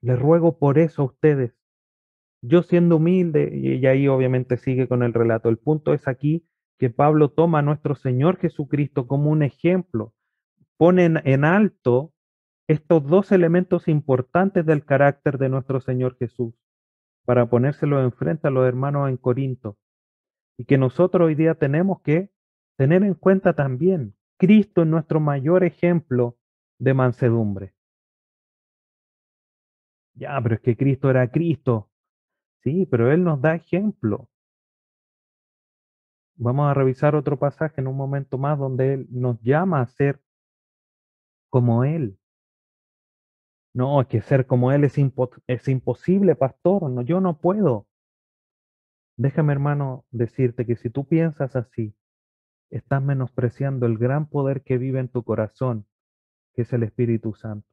Le 0.00 0.16
ruego 0.16 0.56
por 0.58 0.78
eso 0.78 1.02
a 1.02 1.04
ustedes. 1.04 1.52
Yo 2.40 2.62
siendo 2.62 2.96
humilde, 2.96 3.50
y 3.54 3.84
ahí 3.84 4.08
obviamente 4.08 4.56
sigue 4.56 4.88
con 4.88 5.02
el 5.02 5.12
relato, 5.12 5.50
el 5.50 5.58
punto 5.58 5.92
es 5.92 6.08
aquí 6.08 6.46
que 6.78 6.88
Pablo 6.88 7.32
toma 7.32 7.58
a 7.58 7.62
nuestro 7.62 7.96
Señor 7.96 8.38
Jesucristo 8.38 9.06
como 9.06 9.28
un 9.28 9.42
ejemplo, 9.42 10.14
pone 10.78 11.04
en 11.04 11.44
alto 11.44 12.14
estos 12.70 13.04
dos 13.04 13.32
elementos 13.32 13.88
importantes 13.88 14.64
del 14.64 14.84
carácter 14.84 15.38
de 15.38 15.48
nuestro 15.48 15.80
Señor 15.80 16.16
Jesús, 16.18 16.54
para 17.24 17.46
ponérselo 17.46 18.00
enfrente 18.00 18.46
a 18.46 18.52
los 18.52 18.64
hermanos 18.64 19.08
en 19.08 19.16
Corinto 19.16 19.76
y 20.56 20.66
que 20.66 20.78
nosotros 20.78 21.26
hoy 21.26 21.34
día 21.34 21.56
tenemos 21.56 22.00
que 22.02 22.30
tener 22.76 23.02
en 23.02 23.14
cuenta 23.14 23.54
también. 23.54 24.14
Cristo 24.38 24.82
es 24.82 24.86
nuestro 24.86 25.18
mayor 25.18 25.64
ejemplo 25.64 26.38
de 26.78 26.94
mansedumbre. 26.94 27.74
Ya, 30.14 30.40
pero 30.40 30.54
es 30.54 30.60
que 30.60 30.76
Cristo 30.76 31.10
era 31.10 31.28
Cristo. 31.28 31.90
Sí, 32.62 32.86
pero 32.88 33.10
Él 33.10 33.24
nos 33.24 33.40
da 33.40 33.56
ejemplo. 33.56 34.28
Vamos 36.36 36.70
a 36.70 36.74
revisar 36.74 37.16
otro 37.16 37.36
pasaje 37.36 37.80
en 37.80 37.88
un 37.88 37.96
momento 37.96 38.38
más 38.38 38.56
donde 38.56 38.94
Él 38.94 39.08
nos 39.10 39.40
llama 39.40 39.80
a 39.80 39.86
ser 39.88 40.20
como 41.48 41.82
Él. 41.82 42.19
No, 43.72 44.00
es 44.00 44.08
que 44.08 44.20
ser 44.20 44.46
como 44.46 44.72
Él 44.72 44.84
es, 44.84 44.96
es 45.46 45.68
imposible, 45.68 46.34
pastor. 46.34 46.90
No, 46.90 47.02
yo 47.02 47.20
no 47.20 47.38
puedo. 47.38 47.86
Déjame, 49.16 49.52
hermano, 49.52 50.04
decirte 50.10 50.66
que 50.66 50.76
si 50.76 50.90
tú 50.90 51.06
piensas 51.06 51.54
así, 51.54 51.94
estás 52.70 53.02
menospreciando 53.02 53.86
el 53.86 53.98
gran 53.98 54.28
poder 54.28 54.62
que 54.62 54.78
vive 54.78 55.00
en 55.00 55.08
tu 55.08 55.22
corazón, 55.24 55.86
que 56.54 56.62
es 56.62 56.72
el 56.72 56.82
Espíritu 56.82 57.34
Santo. 57.34 57.68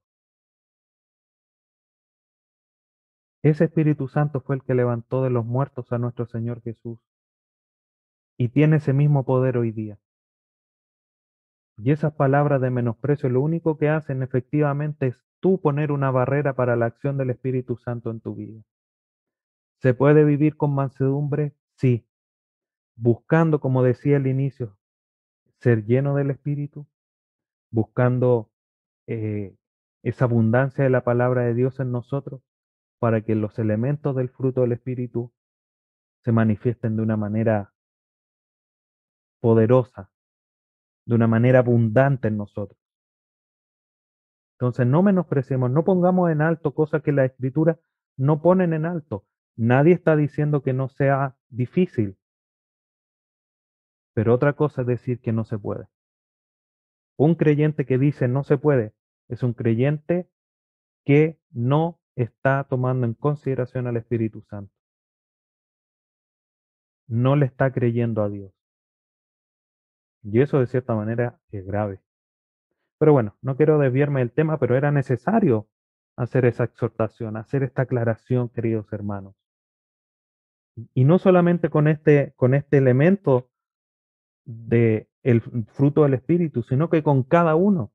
Ese 3.44 3.66
Espíritu 3.66 4.08
Santo 4.08 4.42
fue 4.42 4.58
el 4.58 4.64
que 4.64 4.74
levantó 4.76 5.24
de 5.24 5.30
los 5.30 5.46
muertos 5.46 5.92
a 5.92 5.98
nuestro 5.98 6.26
Señor 6.26 6.62
Jesús. 6.62 7.00
Y 8.38 8.50
tiene 8.50 8.78
ese 8.78 8.94
mismo 8.94 9.24
poder 9.24 9.58
hoy 9.58 9.72
día. 9.72 9.98
Y 11.78 11.92
esas 11.92 12.14
palabras 12.14 12.60
de 12.60 12.72
menosprecio 12.72 13.30
lo 13.30 13.42
único 13.42 13.78
que 13.78 13.90
hacen 13.90 14.22
efectivamente 14.24 15.08
es 15.08 15.27
tú 15.40 15.60
poner 15.62 15.92
una 15.92 16.12
barrera 16.12 16.54
para 16.54 16.76
la 16.76 16.88
acción 16.88 17.18
del 17.18 17.30
Espíritu 17.30 17.78
Santo 17.78 18.12
en 18.12 18.20
tu 18.20 18.36
vida. 18.36 18.62
¿Se 19.82 19.94
puede 19.94 20.24
vivir 20.24 20.58
con 20.58 20.74
mansedumbre? 20.74 21.54
Sí. 21.76 22.06
Buscando, 22.96 23.60
como 23.60 23.84
decía 23.84 24.18
al 24.18 24.28
inicio, 24.28 24.78
ser 25.60 25.86
lleno 25.86 26.16
del 26.16 26.32
Espíritu, 26.32 26.88
buscando 27.70 28.52
eh, 29.08 29.56
esa 30.04 30.26
abundancia 30.26 30.84
de 30.84 30.90
la 30.90 31.04
palabra 31.04 31.44
de 31.44 31.54
Dios 31.54 31.80
en 31.80 31.92
nosotros, 31.92 32.42
para 33.00 33.22
que 33.22 33.36
los 33.36 33.60
elementos 33.60 34.16
del 34.16 34.30
fruto 34.30 34.62
del 34.62 34.72
Espíritu 34.72 35.32
se 36.24 36.32
manifiesten 36.32 36.96
de 36.96 37.04
una 37.04 37.18
manera 37.18 37.74
poderosa, 39.40 40.12
de 41.06 41.16
una 41.16 41.28
manera 41.28 41.60
abundante 41.60 42.28
en 42.28 42.38
nosotros. 42.38 42.80
Entonces 44.60 44.88
no 44.88 45.04
menospreciemos, 45.04 45.70
no 45.70 45.84
pongamos 45.84 46.32
en 46.32 46.42
alto 46.42 46.74
cosas 46.74 47.04
que 47.04 47.12
la 47.12 47.26
Escritura 47.26 47.80
no 48.18 48.42
ponen 48.42 48.74
en 48.74 48.86
alto. 48.86 49.26
Nadie 49.56 49.94
está 49.94 50.16
diciendo 50.16 50.64
que 50.64 50.74
no 50.74 50.90
sea 50.90 51.38
difícil, 51.50 52.18
pero 54.14 54.34
otra 54.34 54.54
cosa 54.54 54.82
es 54.82 54.88
decir 54.88 55.20
que 55.22 55.32
no 55.32 55.46
se 55.46 55.60
puede. 55.60 55.88
Un 57.18 57.36
creyente 57.36 57.86
que 57.86 58.00
dice 58.00 58.28
no 58.28 58.44
se 58.44 58.58
puede 58.58 58.94
es 59.28 59.44
un 59.44 59.54
creyente 59.54 60.28
que 61.06 61.40
no 61.52 62.00
está 62.16 62.66
tomando 62.68 63.06
en 63.06 63.14
consideración 63.14 63.86
al 63.86 63.98
Espíritu 63.98 64.42
Santo. 64.42 64.74
No 67.08 67.36
le 67.36 67.46
está 67.46 67.72
creyendo 67.72 68.24
a 68.24 68.30
Dios. 68.30 68.52
Y 70.24 70.42
eso 70.42 70.60
de 70.60 70.68
cierta 70.68 70.96
manera 70.96 71.40
es 71.52 71.66
grave. 71.66 72.02
Pero 72.98 73.14
bueno, 73.14 73.36
no 73.42 73.56
quiero 73.56 73.78
desviarme 73.78 74.20
del 74.20 74.32
tema, 74.32 74.58
pero 74.58 74.76
era 74.76 74.92
necesario 74.92 75.68
hacer 76.16 76.46
esa 76.46 76.64
exhortación, 76.64 77.38
hacer 77.38 77.64
esta 77.64 77.84
aclaración, 77.84 78.50
queridos 78.50 78.92
hermanos. 78.92 79.36
Y 80.94 81.04
no 81.06 81.20
solamente 81.20 81.70
con 81.70 81.88
este, 81.88 82.34
con 82.36 82.54
este 82.54 82.78
elemento 82.78 83.50
del 84.46 85.08
el 85.24 85.42
fruto 85.42 86.04
del 86.04 86.14
Espíritu, 86.14 86.64
sino 86.64 86.90
que 86.90 87.04
con 87.04 87.24
cada 87.24 87.56
uno. 87.56 87.92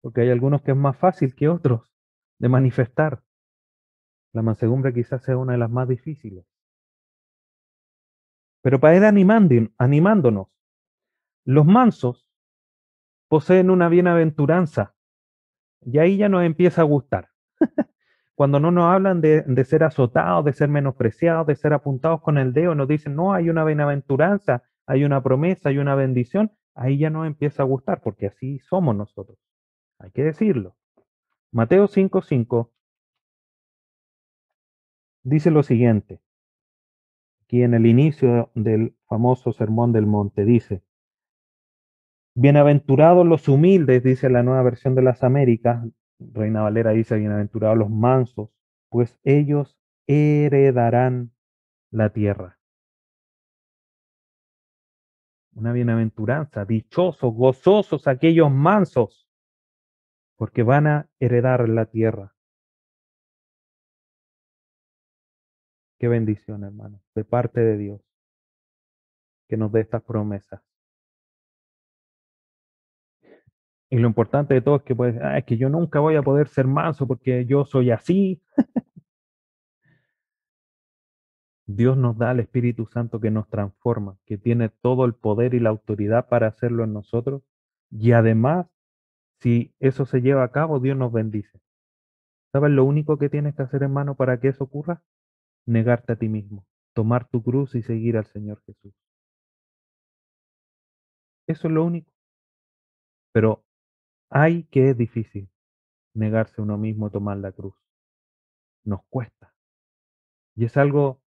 Porque 0.00 0.20
hay 0.22 0.30
algunos 0.30 0.62
que 0.62 0.70
es 0.70 0.76
más 0.76 0.96
fácil 0.96 1.34
que 1.34 1.48
otros 1.48 1.90
de 2.38 2.48
manifestar. 2.48 3.22
La 4.32 4.42
mansedumbre 4.42 4.94
quizás 4.94 5.22
sea 5.24 5.36
una 5.36 5.52
de 5.52 5.58
las 5.58 5.70
más 5.70 5.88
difíciles. 5.88 6.46
Pero 8.62 8.80
para 8.80 8.96
ir 8.96 9.04
animándonos, 9.78 10.48
los 11.44 11.66
mansos 11.66 12.25
poseen 13.28 13.70
una 13.70 13.88
bienaventuranza 13.88 14.94
y 15.80 15.98
ahí 15.98 16.16
ya 16.16 16.28
nos 16.28 16.44
empieza 16.44 16.82
a 16.82 16.84
gustar. 16.84 17.30
Cuando 18.34 18.60
no 18.60 18.70
nos 18.70 18.84
hablan 18.84 19.20
de, 19.20 19.64
ser 19.64 19.82
azotados, 19.82 20.44
de 20.44 20.52
ser 20.52 20.68
menospreciados, 20.68 21.46
de 21.46 21.56
ser 21.56 21.72
apuntados 21.72 22.20
con 22.20 22.36
el 22.36 22.52
dedo, 22.52 22.74
nos 22.74 22.86
dicen, 22.86 23.14
no, 23.14 23.32
hay 23.32 23.48
una 23.48 23.64
bienaventuranza, 23.64 24.62
hay 24.86 25.04
una 25.04 25.22
promesa, 25.22 25.70
hay 25.70 25.78
una 25.78 25.94
bendición, 25.94 26.52
ahí 26.74 26.98
ya 26.98 27.08
nos 27.08 27.26
empieza 27.26 27.62
a 27.62 27.66
gustar, 27.66 28.02
porque 28.02 28.26
así 28.26 28.58
somos 28.58 28.94
nosotros. 28.94 29.38
Hay 29.98 30.10
que 30.10 30.22
decirlo. 30.22 30.76
Mateo 31.50 31.88
5:5 31.88 32.70
dice 35.22 35.50
lo 35.50 35.62
siguiente. 35.62 36.20
Aquí 37.42 37.62
en 37.62 37.72
el 37.72 37.86
inicio 37.86 38.50
del 38.54 38.96
famoso 39.08 39.52
Sermón 39.52 39.92
del 39.92 40.04
Monte 40.04 40.44
dice, 40.44 40.82
Bienaventurados 42.38 43.26
los 43.26 43.48
humildes, 43.48 44.02
dice 44.02 44.28
la 44.28 44.42
nueva 44.42 44.62
versión 44.62 44.94
de 44.94 45.00
las 45.00 45.24
Américas, 45.24 45.82
Reina 46.18 46.60
Valera 46.60 46.90
dice, 46.90 47.16
bienaventurados 47.16 47.78
los 47.78 47.88
mansos, 47.88 48.50
pues 48.90 49.18
ellos 49.24 49.78
heredarán 50.06 51.32
la 51.90 52.12
tierra. 52.12 52.58
Una 55.54 55.72
bienaventuranza, 55.72 56.66
dichosos, 56.66 57.32
gozosos 57.32 58.06
aquellos 58.06 58.50
mansos, 58.50 59.26
porque 60.36 60.62
van 60.62 60.86
a 60.88 61.08
heredar 61.18 61.66
la 61.70 61.86
tierra. 61.86 62.34
Qué 65.98 66.08
bendición, 66.08 66.64
hermano, 66.64 67.00
de 67.14 67.24
parte 67.24 67.60
de 67.60 67.78
Dios, 67.78 68.02
que 69.48 69.56
nos 69.56 69.72
dé 69.72 69.80
estas 69.80 70.02
promesas. 70.02 70.75
Y 73.90 73.98
lo 73.98 74.08
importante 74.08 74.54
de 74.54 74.60
todo 74.60 74.76
es 74.76 74.82
que 74.82 74.94
pues, 74.96 75.16
es 75.36 75.44
que 75.44 75.56
yo 75.56 75.68
nunca 75.68 76.00
voy 76.00 76.16
a 76.16 76.22
poder 76.22 76.48
ser 76.48 76.66
manso 76.66 77.06
porque 77.06 77.46
yo 77.46 77.64
soy 77.64 77.90
así. 77.90 78.42
Dios 81.66 81.96
nos 81.96 82.16
da 82.16 82.30
al 82.30 82.40
Espíritu 82.40 82.86
Santo 82.86 83.20
que 83.20 83.30
nos 83.30 83.48
transforma, 83.48 84.18
que 84.24 84.38
tiene 84.38 84.68
todo 84.68 85.04
el 85.04 85.14
poder 85.14 85.54
y 85.54 85.60
la 85.60 85.70
autoridad 85.70 86.28
para 86.28 86.46
hacerlo 86.46 86.84
en 86.84 86.92
nosotros. 86.92 87.42
Y 87.90 88.12
además, 88.12 88.66
si 89.40 89.74
eso 89.80 90.06
se 90.06 90.20
lleva 90.20 90.44
a 90.44 90.52
cabo, 90.52 90.80
Dios 90.80 90.96
nos 90.96 91.12
bendice. 91.12 91.60
¿Sabes 92.52 92.70
lo 92.70 92.84
único 92.84 93.18
que 93.18 93.28
tienes 93.28 93.54
que 93.54 93.62
hacer, 93.62 93.82
hermano, 93.82 94.16
para 94.16 94.40
que 94.40 94.48
eso 94.48 94.64
ocurra? 94.64 95.02
Negarte 95.66 96.12
a 96.14 96.16
ti 96.16 96.28
mismo, 96.28 96.66
tomar 96.94 97.28
tu 97.28 97.42
cruz 97.42 97.74
y 97.74 97.82
seguir 97.82 98.16
al 98.16 98.26
Señor 98.26 98.62
Jesús. 98.64 98.94
Eso 101.48 101.68
es 101.68 101.74
lo 101.74 101.84
único. 101.84 102.12
Pero 103.32 103.65
Ay, 104.30 104.64
que 104.70 104.90
es 104.90 104.96
difícil 104.96 105.48
negarse 106.14 106.62
uno 106.62 106.78
mismo 106.78 107.10
tomar 107.10 107.36
la 107.38 107.52
cruz. 107.52 107.74
nos 108.84 109.00
cuesta. 109.10 109.54
Y 110.54 110.64
es 110.64 110.76
algo 110.76 111.20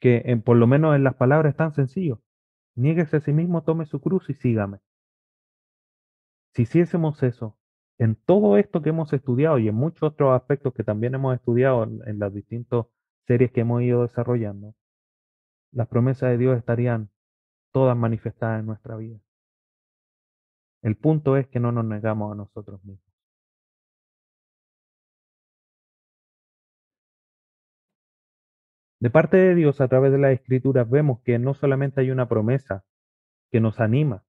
que 0.00 0.22
en, 0.26 0.42
por 0.42 0.56
lo 0.56 0.66
menos 0.66 0.96
en 0.96 1.04
las 1.04 1.14
palabras 1.16 1.52
es 1.52 1.56
tan 1.56 1.72
sencillo. 1.74 2.22
Niéguese 2.76 3.18
a 3.18 3.20
sí 3.20 3.32
mismo, 3.32 3.62
tome 3.62 3.86
su 3.86 4.00
cruz 4.00 4.28
y 4.30 4.34
sígame. 4.34 4.80
Si 6.54 6.62
hiciésemos 6.62 7.22
eso, 7.22 7.58
en 7.98 8.16
todo 8.16 8.58
esto 8.58 8.82
que 8.82 8.90
hemos 8.90 9.12
estudiado 9.12 9.58
y 9.58 9.68
en 9.68 9.74
muchos 9.74 10.02
otros 10.02 10.34
aspectos 10.34 10.74
que 10.74 10.84
también 10.84 11.14
hemos 11.14 11.34
estudiado 11.34 11.84
en 11.84 12.18
las 12.18 12.32
distintas 12.34 12.86
series 13.26 13.52
que 13.52 13.60
hemos 13.60 13.82
ido 13.82 14.02
desarrollando, 14.02 14.74
las 15.72 15.88
promesas 15.88 16.30
de 16.30 16.38
Dios 16.38 16.58
estarían 16.58 17.10
todas 17.72 17.96
manifestadas 17.96 18.60
en 18.60 18.66
nuestra 18.66 18.96
vida. 18.96 19.23
El 20.84 20.96
punto 20.96 21.38
es 21.38 21.48
que 21.48 21.60
no 21.60 21.72
nos 21.72 21.86
negamos 21.86 22.30
a 22.30 22.34
nosotros 22.34 22.84
mismos. 22.84 23.10
De 29.00 29.08
parte 29.08 29.38
de 29.38 29.54
Dios, 29.54 29.80
a 29.80 29.88
través 29.88 30.12
de 30.12 30.18
las 30.18 30.32
escrituras, 30.32 30.88
vemos 30.88 31.20
que 31.22 31.38
no 31.38 31.54
solamente 31.54 32.02
hay 32.02 32.10
una 32.10 32.28
promesa 32.28 32.84
que 33.50 33.60
nos 33.60 33.80
anima, 33.80 34.24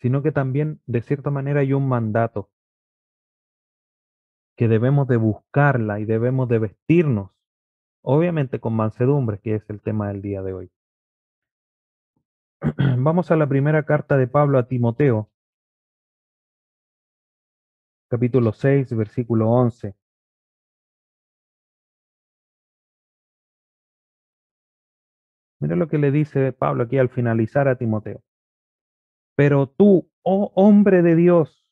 sino 0.00 0.24
que 0.24 0.32
también, 0.32 0.80
de 0.86 1.02
cierta 1.02 1.30
manera, 1.30 1.60
hay 1.60 1.72
un 1.72 1.88
mandato 1.88 2.50
que 4.56 4.66
debemos 4.66 5.06
de 5.06 5.18
buscarla 5.18 6.00
y 6.00 6.04
debemos 6.04 6.48
de 6.48 6.58
vestirnos, 6.58 7.30
obviamente 8.02 8.58
con 8.58 8.74
mansedumbre, 8.74 9.38
que 9.38 9.54
es 9.54 9.70
el 9.70 9.80
tema 9.80 10.08
del 10.08 10.20
día 10.20 10.42
de 10.42 10.52
hoy. 10.52 10.72
Vamos 12.98 13.30
a 13.30 13.36
la 13.36 13.48
primera 13.48 13.84
carta 13.84 14.16
de 14.16 14.26
Pablo 14.26 14.58
a 14.58 14.66
Timoteo, 14.66 15.31
capítulo 18.12 18.52
6, 18.52 18.94
versículo 18.94 19.48
11. 19.48 19.94
Mira 25.60 25.76
lo 25.76 25.88
que 25.88 25.96
le 25.96 26.10
dice 26.10 26.52
Pablo 26.52 26.82
aquí 26.82 26.98
al 26.98 27.08
finalizar 27.08 27.68
a 27.68 27.76
Timoteo. 27.76 28.22
Pero 29.34 29.66
tú, 29.66 30.10
oh 30.22 30.52
hombre 30.54 31.00
de 31.00 31.16
Dios, 31.16 31.66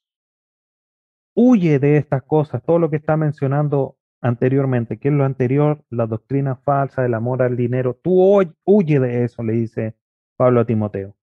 huye 1.36 1.78
de 1.78 1.98
estas 1.98 2.22
cosas, 2.22 2.62
todo 2.62 2.78
lo 2.78 2.88
que 2.88 2.96
está 2.96 3.18
mencionando 3.18 3.98
anteriormente, 4.22 4.98
que 4.98 5.08
es 5.08 5.14
lo 5.14 5.24
anterior, 5.24 5.84
la 5.90 6.06
doctrina 6.06 6.56
falsa, 6.56 7.04
el 7.04 7.12
amor 7.12 7.42
al 7.42 7.54
dinero. 7.54 8.00
Tú 8.02 8.40
huye 8.64 8.98
de 8.98 9.24
eso, 9.24 9.42
le 9.42 9.52
dice 9.52 9.94
Pablo 10.38 10.60
a 10.60 10.64
Timoteo. 10.64 11.14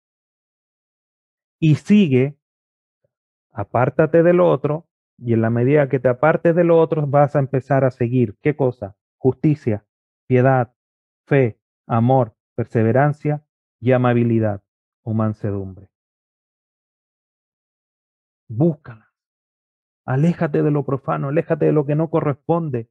Y 1.58 1.76
sigue, 1.76 2.36
apártate 3.52 4.22
del 4.22 4.40
otro, 4.40 4.85
y 5.18 5.32
en 5.32 5.40
la 5.40 5.50
medida 5.50 5.88
que 5.88 5.98
te 5.98 6.08
apartes 6.08 6.54
de 6.54 6.64
lo 6.64 6.78
otro, 6.78 7.06
vas 7.06 7.36
a 7.36 7.38
empezar 7.38 7.84
a 7.84 7.90
seguir, 7.90 8.36
¿qué 8.42 8.56
cosa? 8.56 8.96
Justicia, 9.16 9.86
piedad, 10.26 10.74
fe, 11.26 11.58
amor, 11.86 12.34
perseverancia 12.54 13.44
y 13.80 13.92
amabilidad 13.92 14.62
o 15.02 15.14
mansedumbre. 15.14 15.88
Búscala. 18.48 19.12
Aléjate 20.04 20.62
de 20.62 20.70
lo 20.70 20.84
profano, 20.84 21.28
aléjate 21.28 21.66
de 21.66 21.72
lo 21.72 21.84
que 21.86 21.96
no 21.96 22.10
corresponde. 22.10 22.88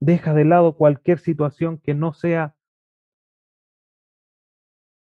Deja 0.00 0.34
de 0.34 0.44
lado 0.44 0.76
cualquier 0.76 1.18
situación 1.18 1.78
que 1.78 1.94
no 1.94 2.12
sea 2.12 2.56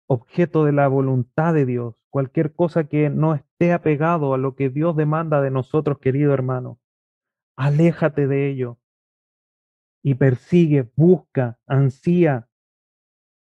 objeto 0.07 0.65
de 0.65 0.73
la 0.73 0.89
voluntad 0.89 1.55
de 1.55 1.67
Dios, 1.67 1.95
cualquier 2.11 2.53
cosa 2.53 2.85
que 2.85 3.11
no 3.11 3.35
esté 3.35 3.50
apegado 3.69 4.33
a 4.33 4.39
lo 4.39 4.55
que 4.57 4.71
Dios 4.71 4.97
demanda 4.97 5.43
de 5.43 5.51
nosotros, 5.51 5.99
querido 5.99 6.33
hermano. 6.33 6.81
Aléjate 7.57 8.27
de 8.27 8.49
ello 8.49 8.79
y 10.03 10.15
persigue, 10.15 10.91
busca, 10.97 11.61
ansía 11.67 12.49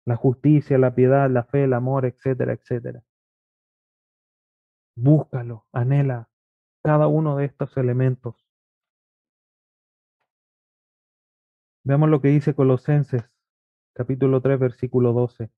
la 0.06 0.16
justicia, 0.16 0.78
la 0.78 0.94
piedad, 0.94 1.28
la 1.28 1.44
fe, 1.44 1.64
el 1.64 1.74
amor, 1.74 2.06
etcétera, 2.06 2.54
etcétera. 2.54 3.02
Búscalo, 4.96 5.66
anhela 5.72 6.30
cada 6.82 7.08
uno 7.08 7.36
de 7.36 7.44
estos 7.44 7.76
elementos. 7.76 8.46
Veamos 11.84 12.08
lo 12.08 12.20
que 12.20 12.28
dice 12.28 12.54
Colosenses, 12.54 13.24
capítulo 13.92 14.40
3, 14.40 14.58
versículo 14.58 15.12
12. 15.12 15.50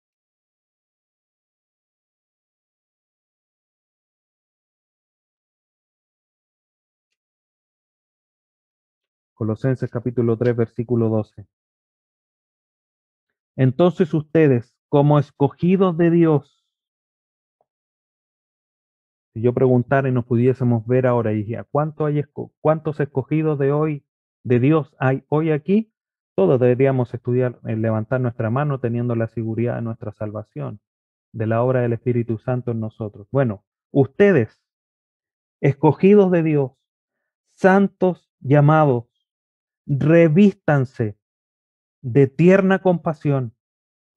Colosenses 9.38 9.88
capítulo 9.88 10.37
3, 10.37 10.57
versículo 10.57 11.09
12. 11.09 11.46
Entonces 13.55 14.12
ustedes, 14.12 14.74
como 14.88 15.20
escogidos 15.20 15.96
de 15.96 16.11
Dios, 16.11 16.66
si 19.33 19.40
yo 19.40 19.55
preguntara 19.55 20.09
y 20.09 20.12
nos 20.12 20.24
pudiésemos 20.24 20.85
ver 20.88 21.07
ahora 21.07 21.33
y 21.33 21.44
dije, 21.44 21.62
¿cuánto 21.70 22.05
hay, 22.05 22.24
¿cuántos 22.61 22.98
escogidos 22.98 23.61
de 23.61 23.70
hoy, 23.70 24.05
de 24.42 24.59
Dios 24.59 24.96
hay 24.98 25.22
hoy 25.29 25.53
aquí? 25.53 25.92
Todos 26.35 26.59
deberíamos 26.59 27.14
estudiar, 27.14 27.61
eh, 27.64 27.77
levantar 27.77 28.20
nuestra 28.20 28.51
mano 28.51 28.81
teniendo 28.81 29.14
la 29.14 29.29
seguridad 29.29 29.77
de 29.77 29.83
nuestra 29.83 30.11
salvación, 30.11 30.81
de 31.33 31.46
la 31.46 31.62
obra 31.62 31.83
del 31.83 31.92
Espíritu 31.92 32.38
Santo 32.38 32.72
en 32.72 32.81
nosotros. 32.81 33.29
Bueno, 33.31 33.64
ustedes, 33.92 34.64
escogidos 35.61 36.33
de 36.33 36.42
Dios, 36.42 36.72
santos 37.53 38.29
llamados, 38.40 39.08
revístanse 39.88 41.18
de 42.03 42.27
tierna 42.27 42.81
compasión, 42.81 43.57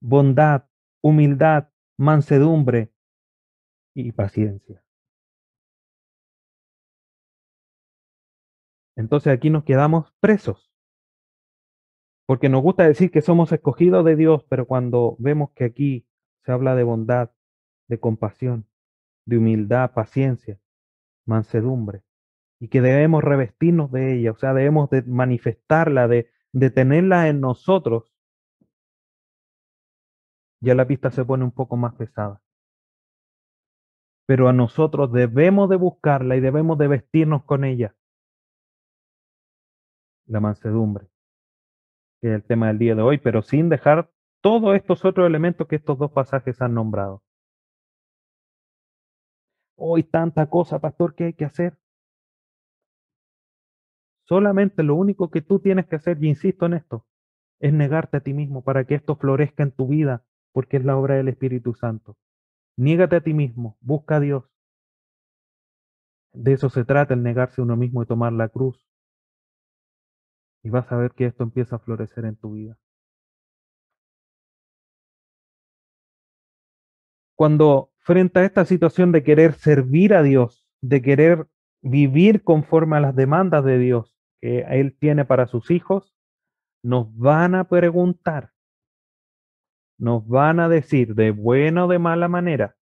bondad, 0.02 0.66
humildad, 1.02 1.70
mansedumbre 1.98 2.94
y 3.96 4.12
paciencia. 4.12 4.84
Entonces 8.96 9.34
aquí 9.34 9.50
nos 9.50 9.64
quedamos 9.64 10.14
presos. 10.20 10.72
Porque 12.28 12.50
nos 12.50 12.62
gusta 12.62 12.84
decir 12.84 13.10
que 13.10 13.22
somos 13.22 13.52
escogidos 13.52 14.06
de 14.06 14.16
Dios, 14.16 14.46
pero 14.48 14.68
cuando 14.68 15.16
vemos 15.20 15.52
que 15.52 15.66
aquí 15.66 16.08
se 16.44 16.52
habla 16.52 16.76
de 16.76 16.84
bondad, 16.84 17.32
de 17.88 18.00
compasión, 18.00 18.68
de 19.26 19.38
humildad, 19.38 19.92
paciencia, 19.94 20.60
mansedumbre, 21.26 22.04
y 22.62 22.68
que 22.68 22.80
debemos 22.80 23.24
revestirnos 23.24 23.92
de 23.92 24.14
ella, 24.14 24.32
o 24.34 24.38
sea, 24.38 24.54
debemos 24.54 24.88
de 24.92 25.02
manifestarla, 25.02 26.08
de, 26.08 26.30
de 26.54 26.70
tenerla 26.70 27.28
en 27.28 27.42
nosotros, 27.42 28.14
ya 30.62 30.76
la 30.76 30.86
pista 30.86 31.10
se 31.10 31.26
pone 31.26 31.44
un 31.44 31.52
poco 31.52 31.76
más 31.76 31.96
pesada. 31.96 32.40
Pero 34.28 34.48
a 34.48 34.54
nosotros 34.54 35.12
debemos 35.12 35.70
de 35.70 35.76
buscarla 35.78 36.36
y 36.36 36.40
debemos 36.40 36.78
de 36.78 36.88
vestirnos 36.88 37.44
con 37.46 37.64
ella. 37.64 37.96
La 40.28 40.40
mansedumbre, 40.40 41.08
que 42.22 42.28
es 42.28 42.36
el 42.36 42.44
tema 42.44 42.68
del 42.68 42.78
día 42.78 42.94
de 42.94 43.02
hoy, 43.02 43.18
pero 43.18 43.42
sin 43.42 43.70
dejar 43.70 44.12
todos 44.40 44.76
estos 44.76 45.04
otros 45.04 45.26
elementos 45.26 45.68
que 45.68 45.78
estos 45.78 45.98
dos 45.98 46.12
pasajes 46.12 46.62
han 46.62 46.76
nombrado. 46.76 47.24
Hoy 49.76 50.04
tanta 50.04 50.48
cosa, 50.48 50.78
pastor, 50.78 51.16
que 51.16 51.24
hay 51.24 51.34
que 51.34 51.46
hacer. 51.46 51.81
Solamente 54.32 54.82
lo 54.82 54.96
único 54.96 55.30
que 55.30 55.42
tú 55.42 55.60
tienes 55.60 55.88
que 55.88 55.98
hacer, 55.98 56.18
y 56.24 56.30
insisto 56.30 56.66
en 56.66 56.76
esto, 56.76 57.06
es 57.60 57.74
negarte 57.74 58.16
a 58.16 58.22
ti 58.22 58.34
mismo 58.34 58.64
para 58.64 58.86
que 58.86 58.96
esto 58.96 59.18
florezca 59.18 59.62
en 59.62 59.74
tu 59.74 59.90
vida, 59.90 60.24
porque 60.54 60.78
es 60.78 60.86
la 60.86 60.96
obra 60.96 61.16
del 61.16 61.28
Espíritu 61.28 61.74
Santo. 61.74 62.16
Niégate 62.78 63.18
a 63.18 63.22
ti 63.22 63.34
mismo, 63.34 63.78
busca 63.82 64.16
a 64.16 64.20
Dios. 64.22 64.46
De 66.32 66.54
eso 66.54 66.70
se 66.70 66.86
trata 66.86 67.14
el 67.14 67.24
negarse 67.24 67.60
a 67.60 67.66
uno 67.66 67.76
mismo 67.76 68.04
y 68.04 68.06
tomar 68.06 68.32
la 68.32 68.48
cruz. 68.48 68.88
Y 70.64 70.70
vas 70.70 70.90
a 70.94 70.96
ver 70.96 71.12
que 71.12 71.26
esto 71.26 71.44
empieza 71.44 71.76
a 71.76 71.80
florecer 71.80 72.24
en 72.24 72.38
tu 72.38 72.54
vida. 72.54 72.78
Cuando 77.36 77.92
frente 77.98 78.40
a 78.40 78.46
esta 78.46 78.64
situación 78.64 79.12
de 79.12 79.24
querer 79.24 79.56
servir 79.56 80.14
a 80.14 80.24
Dios, 80.24 80.66
de 80.80 81.02
querer 81.02 81.50
vivir 81.82 82.46
conforme 82.46 82.96
a 82.96 83.02
las 83.02 83.14
demandas 83.14 83.66
de 83.66 83.78
Dios, 83.78 84.21
que 84.42 84.66
Él 84.70 84.98
tiene 85.00 85.24
para 85.24 85.48
sus 85.48 85.72
hijos, 85.72 86.14
nos 86.84 87.16
van 87.16 87.56
a 87.56 87.66
preguntar, 87.66 88.52
nos 90.00 90.28
van 90.28 90.60
a 90.60 90.68
decir 90.68 91.14
de 91.14 91.32
buena 91.32 91.86
o 91.86 91.88
de 91.88 92.00
mala 92.00 92.28
manera, 92.28 92.76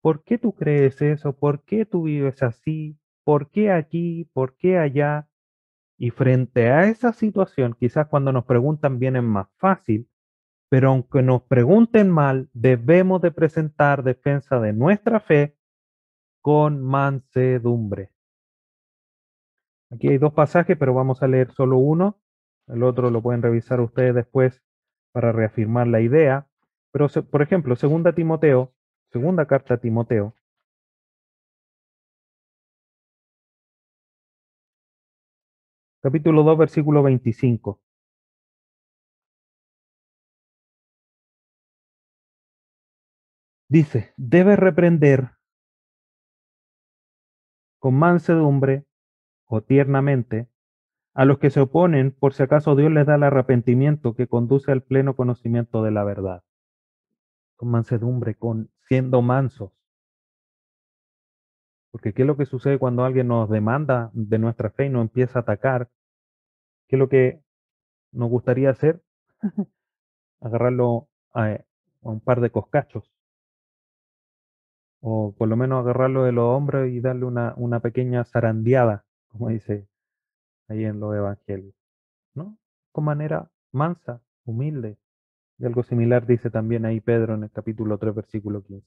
¿por 0.00 0.22
qué 0.22 0.38
tú 0.38 0.54
crees 0.54 1.02
eso? 1.02 1.36
¿Por 1.36 1.64
qué 1.64 1.84
tú 1.84 2.04
vives 2.04 2.42
así? 2.42 2.96
¿Por 3.24 3.50
qué 3.50 3.72
aquí? 3.72 4.30
¿Por 4.32 4.56
qué 4.56 4.78
allá? 4.78 5.28
Y 5.98 6.10
frente 6.10 6.70
a 6.70 6.86
esa 6.86 7.12
situación, 7.12 7.76
quizás 7.78 8.06
cuando 8.06 8.32
nos 8.32 8.44
preguntan 8.44 8.98
viene 8.98 9.20
más 9.20 9.48
fácil, 9.58 10.08
pero 10.70 10.90
aunque 10.90 11.22
nos 11.22 11.42
pregunten 11.42 12.08
mal, 12.08 12.48
debemos 12.52 13.20
de 13.20 13.32
presentar 13.32 14.04
defensa 14.04 14.60
de 14.60 14.72
nuestra 14.72 15.20
fe 15.20 15.56
con 16.40 16.80
mansedumbre. 16.80 18.12
Aquí 19.92 20.08
hay 20.08 20.18
dos 20.18 20.32
pasajes, 20.32 20.76
pero 20.78 20.94
vamos 20.94 21.22
a 21.22 21.28
leer 21.28 21.52
solo 21.52 21.78
uno. 21.78 22.18
el 22.68 22.82
otro 22.84 23.10
lo 23.10 23.22
pueden 23.22 23.42
revisar 23.42 23.80
ustedes 23.80 24.14
después 24.14 24.62
para 25.12 25.32
reafirmar 25.32 25.88
la 25.88 26.00
idea. 26.00 26.46
Pero, 26.92 27.08
por 27.30 27.42
ejemplo, 27.42 27.76
segunda 27.76 28.14
Timoteo, 28.14 28.72
segunda 29.12 29.46
carta 29.46 29.74
a 29.74 29.78
Timoteo, 29.78 30.34
capítulo 36.02 36.42
2, 36.42 36.58
versículo 36.58 37.02
25. 37.02 37.80
Dice, 43.68 44.12
debe 44.16 44.56
reprender 44.56 45.30
con 47.80 47.94
mansedumbre 47.94 48.84
o 49.50 49.62
tiernamente 49.62 50.48
a 51.12 51.24
los 51.24 51.38
que 51.38 51.50
se 51.50 51.60
oponen 51.60 52.12
por 52.12 52.34
si 52.34 52.44
acaso 52.44 52.76
Dios 52.76 52.92
les 52.92 53.04
da 53.04 53.16
el 53.16 53.24
arrepentimiento 53.24 54.14
que 54.14 54.28
conduce 54.28 54.70
al 54.70 54.82
pleno 54.82 55.16
conocimiento 55.16 55.82
de 55.82 55.90
la 55.90 56.04
verdad. 56.04 56.44
Con 57.56 57.70
mansedumbre, 57.70 58.36
con 58.36 58.70
siendo 58.86 59.22
mansos. 59.22 59.72
Porque 61.90 62.14
¿qué 62.14 62.22
es 62.22 62.28
lo 62.28 62.36
que 62.36 62.46
sucede 62.46 62.78
cuando 62.78 63.04
alguien 63.04 63.26
nos 63.26 63.50
demanda 63.50 64.12
de 64.14 64.38
nuestra 64.38 64.70
fe 64.70 64.86
y 64.86 64.88
nos 64.88 65.02
empieza 65.02 65.40
a 65.40 65.42
atacar? 65.42 65.90
¿Qué 66.86 66.94
es 66.94 67.00
lo 67.00 67.08
que 67.08 67.42
nos 68.12 68.30
gustaría 68.30 68.70
hacer? 68.70 69.02
Agarrarlo 70.40 71.08
a, 71.34 71.58
un 72.02 72.20
par 72.20 72.40
de 72.40 72.50
coscachos. 72.50 73.12
O 75.00 75.34
por 75.36 75.48
lo 75.48 75.56
menos 75.56 75.80
agarrarlo 75.80 76.22
de 76.22 76.30
los 76.30 76.44
hombros 76.44 76.88
y 76.88 77.00
darle 77.00 77.24
una, 77.24 77.54
una 77.56 77.80
pequeña 77.80 78.24
zarandeada, 78.24 79.04
como 79.30 79.48
dice 79.48 79.88
ahí 80.68 80.84
en 80.84 81.00
los 81.00 81.14
evangelios. 81.14 81.74
¿No? 82.34 82.58
Con 82.92 83.04
manera 83.04 83.50
mansa, 83.72 84.22
humilde. 84.44 84.98
Y 85.58 85.66
algo 85.66 85.82
similar 85.82 86.26
dice 86.26 86.50
también 86.50 86.84
ahí 86.84 87.00
Pedro 87.00 87.34
en 87.34 87.44
el 87.44 87.50
capítulo 87.50 87.98
3, 87.98 88.14
versículo 88.14 88.62
15, 88.62 88.86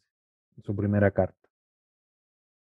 en 0.58 0.64
su 0.64 0.76
primera 0.76 1.12
carta 1.12 1.44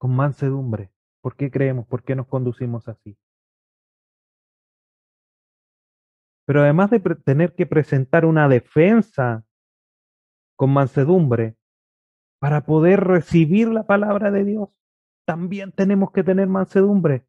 con 0.03 0.17
mansedumbre. 0.17 0.91
¿Por 1.21 1.37
qué 1.37 1.49
creemos? 1.49 1.87
¿Por 1.87 2.03
qué 2.03 2.13
nos 2.13 2.27
conducimos 2.27 2.89
así? 2.89 3.17
Pero 6.43 6.59
además 6.59 6.89
de 6.91 6.99
tener 6.99 7.55
que 7.55 7.65
presentar 7.65 8.25
una 8.25 8.49
defensa 8.49 9.45
con 10.57 10.73
mansedumbre 10.73 11.55
para 12.39 12.65
poder 12.65 12.99
recibir 12.99 13.69
la 13.69 13.87
palabra 13.87 14.29
de 14.29 14.43
Dios, 14.43 14.71
también 15.25 15.71
tenemos 15.71 16.11
que 16.11 16.25
tener 16.25 16.49
mansedumbre. 16.49 17.25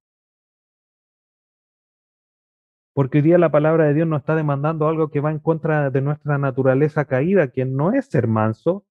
Porque 2.95 3.19
hoy 3.19 3.23
día 3.23 3.39
la 3.39 3.51
palabra 3.51 3.87
de 3.87 3.95
Dios 3.95 4.07
nos 4.07 4.21
está 4.21 4.37
demandando 4.37 4.87
algo 4.87 5.11
que 5.11 5.21
va 5.21 5.33
en 5.33 5.41
contra 5.41 5.91
de 5.91 6.01
nuestra 6.01 6.39
naturaleza 6.39 7.07
caída, 7.07 7.51
que 7.51 7.65
no 7.65 7.93
es 7.93 8.07
ser 8.07 8.29
manso, 8.29 8.87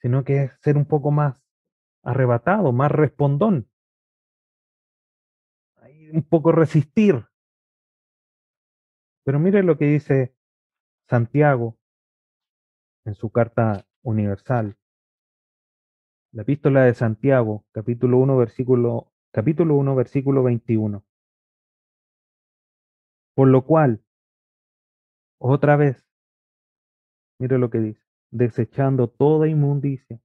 sino 0.00 0.22
que 0.24 0.44
es 0.44 0.52
ser 0.62 0.76
un 0.76 0.84
poco 0.86 1.10
más 1.10 1.36
arrebatado, 2.04 2.72
más 2.72 2.92
respondón. 2.92 3.68
Un 6.12 6.22
poco 6.22 6.52
resistir. 6.52 7.26
Pero 9.24 9.40
mire 9.40 9.64
lo 9.64 9.76
que 9.76 9.86
dice 9.86 10.34
Santiago 11.08 11.76
en 13.04 13.14
su 13.14 13.30
carta 13.30 13.84
universal. 14.02 14.76
La 16.32 16.42
epístola 16.42 16.84
de 16.84 16.94
Santiago, 16.94 17.64
capítulo 17.72 18.18
1, 18.18 18.36
versículo, 18.36 19.12
capítulo 19.32 19.74
1, 19.74 19.96
versículo 19.96 20.44
21. 20.44 21.04
Por 23.40 23.48
lo 23.48 23.64
cual, 23.64 24.04
otra 25.40 25.76
vez, 25.76 26.06
mire 27.38 27.56
lo 27.56 27.70
que 27.70 27.78
dice, 27.78 28.02
desechando 28.30 29.08
toda 29.08 29.48
inmundicia 29.48 30.20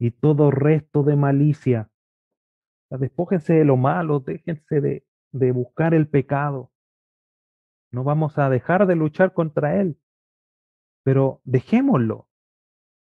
y 0.00 0.10
todo 0.10 0.50
resto 0.50 1.04
de 1.04 1.14
malicia. 1.14 1.92
Despójense 2.90 3.52
de 3.52 3.64
lo 3.64 3.76
malo, 3.76 4.18
déjense 4.18 4.80
de, 4.80 5.06
de 5.30 5.52
buscar 5.52 5.94
el 5.94 6.08
pecado. 6.08 6.72
No 7.92 8.02
vamos 8.02 8.36
a 8.36 8.50
dejar 8.50 8.88
de 8.88 8.96
luchar 8.96 9.32
contra 9.32 9.80
él, 9.80 10.00
pero 11.04 11.42
dejémoslo. 11.44 12.28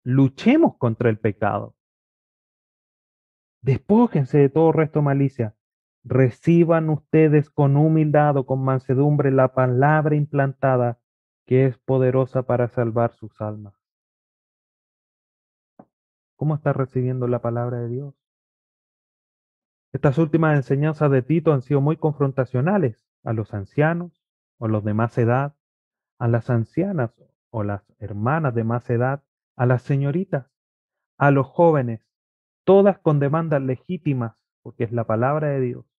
Luchemos 0.03 0.79
contra 0.79 1.11
el 1.11 1.19
pecado. 1.19 1.77
Despójense 3.61 4.39
de 4.39 4.49
todo 4.49 4.73
resto 4.73 5.01
de 5.01 5.05
malicia. 5.05 5.56
Reciban 6.09 6.89
ustedes 6.89 7.51
con 7.51 7.77
humildad 7.77 8.37
o 8.37 8.47
con 8.47 8.63
mansedumbre 8.63 9.33
la 9.33 9.55
palabra 9.55 10.15
implantada 10.15 11.01
que 11.47 11.67
es 11.67 11.79
poderosa 11.79 12.45
para 12.45 12.69
salvar 12.69 13.13
sus 13.15 13.41
almas. 13.41 13.75
¿Cómo 16.37 16.55
estás 16.55 16.77
recibiendo 16.77 17.27
la 17.27 17.43
palabra 17.43 17.81
de 17.81 17.89
Dios? 17.89 18.15
Estas 19.93 20.17
últimas 20.19 20.55
enseñanzas 20.55 21.11
de 21.11 21.23
Tito 21.23 21.53
han 21.53 21.63
sido 21.63 21.81
muy 21.81 21.97
confrontacionales 21.97 23.05
a 23.25 23.33
los 23.33 23.53
ancianos 23.53 24.23
o 24.59 24.69
los 24.69 24.85
de 24.85 24.95
más 24.95 25.19
edad, 25.19 25.57
a 26.21 26.29
las 26.29 26.51
ancianas 26.51 27.21
o 27.51 27.65
las 27.65 27.83
hermanas 27.99 28.55
de 28.55 28.63
más 28.63 28.89
edad, 28.91 29.25
a 29.57 29.67
las 29.67 29.83
señoritas, 29.83 30.53
a 31.19 31.33
los 31.33 31.49
jóvenes, 31.49 32.07
todas 32.63 33.01
con 33.01 33.19
demandas 33.19 33.61
legítimas, 33.61 34.37
porque 34.63 34.85
es 34.85 34.93
la 34.93 35.05
palabra 35.05 35.49
de 35.49 35.61
Dios. 35.61 35.96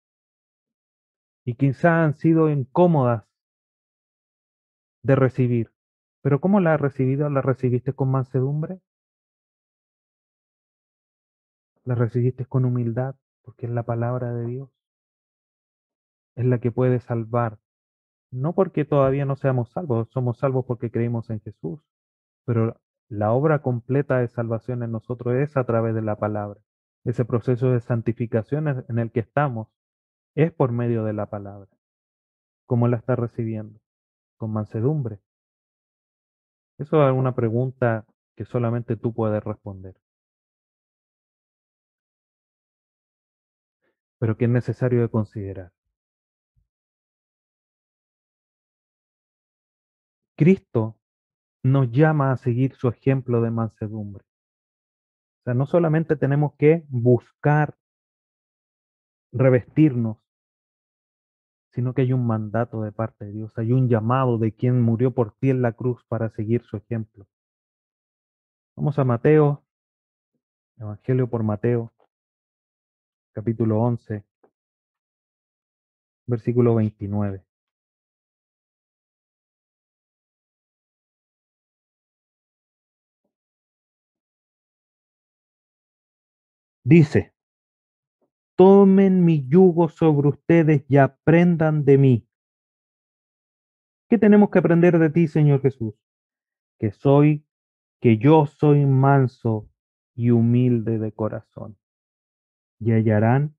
Y 1.48 1.56
quizá 1.56 2.04
han 2.04 2.14
sido 2.14 2.50
incómodas 2.52 3.24
de 5.02 5.16
recibir. 5.16 5.72
Pero 6.22 6.40
¿cómo 6.42 6.60
la 6.60 6.76
has 6.76 6.82
recibido? 6.82 7.30
¿La 7.30 7.42
recibiste 7.42 7.94
con 7.94 8.12
mansedumbre? 8.12 8.82
la 11.88 11.96
recibiste 11.96 12.46
con 12.46 12.66
humildad, 12.66 13.16
porque 13.44 13.66
es 13.66 13.72
la 13.72 13.84
palabra 13.84 14.34
de 14.34 14.46
Dios. 14.46 14.70
Es 16.36 16.46
la 16.46 16.60
que 16.60 16.70
puede 16.70 17.00
salvar. 17.00 17.60
No 18.30 18.54
porque 18.54 18.84
todavía 18.84 19.24
no 19.24 19.38
seamos 19.38 19.72
salvos, 19.72 20.10
somos 20.12 20.38
salvos 20.38 20.66
porque 20.66 20.92
creímos 20.92 21.30
en 21.30 21.40
Jesús, 21.40 21.80
pero 22.44 22.78
la 23.08 23.32
obra 23.32 23.62
completa 23.62 24.20
de 24.20 24.28
salvación 24.28 24.84
en 24.84 24.92
nosotros 24.92 25.36
es 25.36 25.56
a 25.56 25.64
través 25.64 25.96
de 25.96 26.02
la 26.02 26.18
palabra. 26.18 26.60
Ese 27.06 27.24
proceso 27.24 27.72
de 27.72 27.80
santificación 27.80 28.84
en 28.90 29.00
el 29.00 29.12
que 29.12 29.22
estamos 29.22 29.70
es 30.38 30.54
por 30.54 30.72
medio 30.72 31.04
de 31.04 31.14
la 31.14 31.26
palabra. 31.26 31.70
¿Cómo 32.66 32.88
la 32.88 32.98
está 32.98 33.16
recibiendo? 33.16 33.80
Con 34.38 34.54
mansedumbre. 34.54 35.20
Eso 36.78 37.08
es 37.08 37.14
una 37.14 37.36
pregunta 37.36 38.06
que 38.36 38.46
solamente 38.46 38.96
tú 38.96 39.14
puedes 39.14 39.44
responder. 39.44 39.96
pero 44.20 44.38
que 44.38 44.46
es 44.46 44.52
necesario 44.52 45.02
de 45.02 45.10
considerar. 45.10 45.72
Cristo 50.36 50.98
nos 51.64 51.92
llama 51.92 52.32
a 52.32 52.38
seguir 52.38 52.74
su 52.76 52.88
ejemplo 52.88 53.42
de 53.42 53.52
mansedumbre. 53.52 54.24
O 55.42 55.44
sea, 55.46 55.54
no 55.54 55.66
solamente 55.66 56.16
tenemos 56.16 56.54
que 56.58 56.86
buscar 56.90 57.76
revestirnos, 59.32 60.18
sino 61.78 61.94
que 61.94 62.02
hay 62.02 62.12
un 62.12 62.26
mandato 62.26 62.82
de 62.82 62.92
parte 62.92 63.26
de 63.26 63.34
Dios, 63.34 63.56
hay 63.56 63.72
un 63.72 63.88
llamado 63.88 64.40
de 64.40 64.52
quien 64.52 64.82
murió 64.82 65.12
por 65.14 65.38
ti 65.38 65.52
en 65.52 65.62
la 65.62 65.74
cruz 65.74 66.04
para 66.08 66.32
seguir 66.32 66.64
su 66.64 66.76
ejemplo. 66.76 67.28
Vamos 68.76 68.98
a 68.98 69.04
Mateo, 69.04 69.64
Evangelio 70.80 71.30
por 71.30 71.44
Mateo, 71.44 71.94
capítulo 73.32 73.80
11, 73.80 74.26
versículo 76.26 76.74
29. 76.74 77.44
Dice, 86.84 87.37
tomen 88.58 89.24
mi 89.24 89.48
yugo 89.48 89.88
sobre 89.88 90.30
ustedes 90.30 90.84
y 90.90 90.98
aprendan 90.98 91.86
de 91.86 91.98
mí. 91.98 92.28
¿Qué 94.10 94.18
tenemos 94.18 94.50
que 94.50 94.60
aprender 94.60 94.98
de 95.00 95.10
ti, 95.10 95.28
Señor 95.28 95.62
Jesús? 95.62 95.94
Que 96.80 96.92
soy, 96.92 97.46
que 98.02 98.18
yo 98.18 98.46
soy 98.46 98.86
manso 98.86 99.70
y 100.16 100.32
humilde 100.32 100.98
de 100.98 101.12
corazón 101.12 101.78
y 102.80 102.92
hallarán 102.92 103.56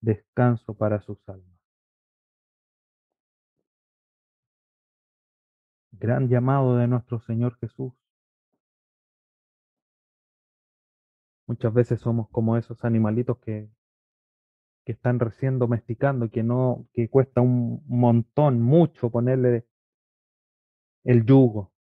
descanso 0.00 0.74
para 0.74 1.00
sus 1.00 1.18
almas. 1.28 1.58
Gran 5.92 6.28
llamado 6.28 6.76
de 6.76 6.88
nuestro 6.88 7.20
Señor 7.20 7.56
Jesús. 7.58 7.92
Muchas 11.46 11.72
veces 11.74 12.00
somos 12.00 12.28
como 12.30 12.56
esos 12.56 12.84
animalitos 12.84 13.38
que 13.38 13.68
que 14.84 14.92
están 14.92 15.18
recién 15.18 15.58
domesticando, 15.58 16.30
que 16.30 16.42
no, 16.42 16.86
que 16.92 17.08
cuesta 17.08 17.40
un 17.40 17.82
montón, 17.86 18.60
mucho 18.60 19.10
ponerle 19.10 19.66
el 21.04 21.24
yugo. 21.24 21.72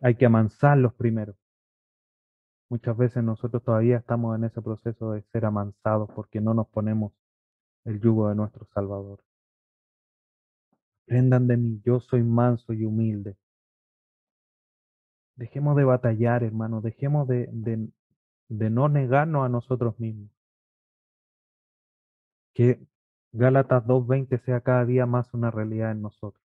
Hay 0.00 0.16
que 0.16 0.26
amansarlos 0.26 0.94
primero. 0.94 1.36
Muchas 2.70 2.96
veces 2.96 3.22
nosotros 3.22 3.62
todavía 3.62 3.98
estamos 3.98 4.36
en 4.36 4.44
ese 4.44 4.62
proceso 4.62 5.12
de 5.12 5.22
ser 5.32 5.44
amansados 5.44 6.10
porque 6.14 6.40
no 6.40 6.54
nos 6.54 6.68
ponemos 6.68 7.12
el 7.84 8.00
yugo 8.00 8.28
de 8.30 8.34
nuestro 8.34 8.66
Salvador. 8.74 9.22
Aprendan 11.04 11.46
de 11.46 11.56
mí, 11.58 11.82
yo 11.84 12.00
soy 12.00 12.22
manso 12.22 12.72
y 12.72 12.84
humilde. 12.84 13.36
Dejemos 15.36 15.76
de 15.76 15.84
batallar, 15.84 16.42
hermano, 16.42 16.80
dejemos 16.80 17.28
de, 17.28 17.48
de, 17.52 17.88
de 18.48 18.70
no 18.70 18.88
negarnos 18.88 19.44
a 19.44 19.48
nosotros 19.48 19.98
mismos. 19.98 20.30
Que 22.54 22.86
Gálatas 23.32 23.84
2.20 23.84 24.38
sea 24.44 24.60
cada 24.60 24.84
día 24.84 25.06
más 25.06 25.32
una 25.32 25.50
realidad 25.50 25.92
en 25.92 26.02
nosotros. 26.02 26.42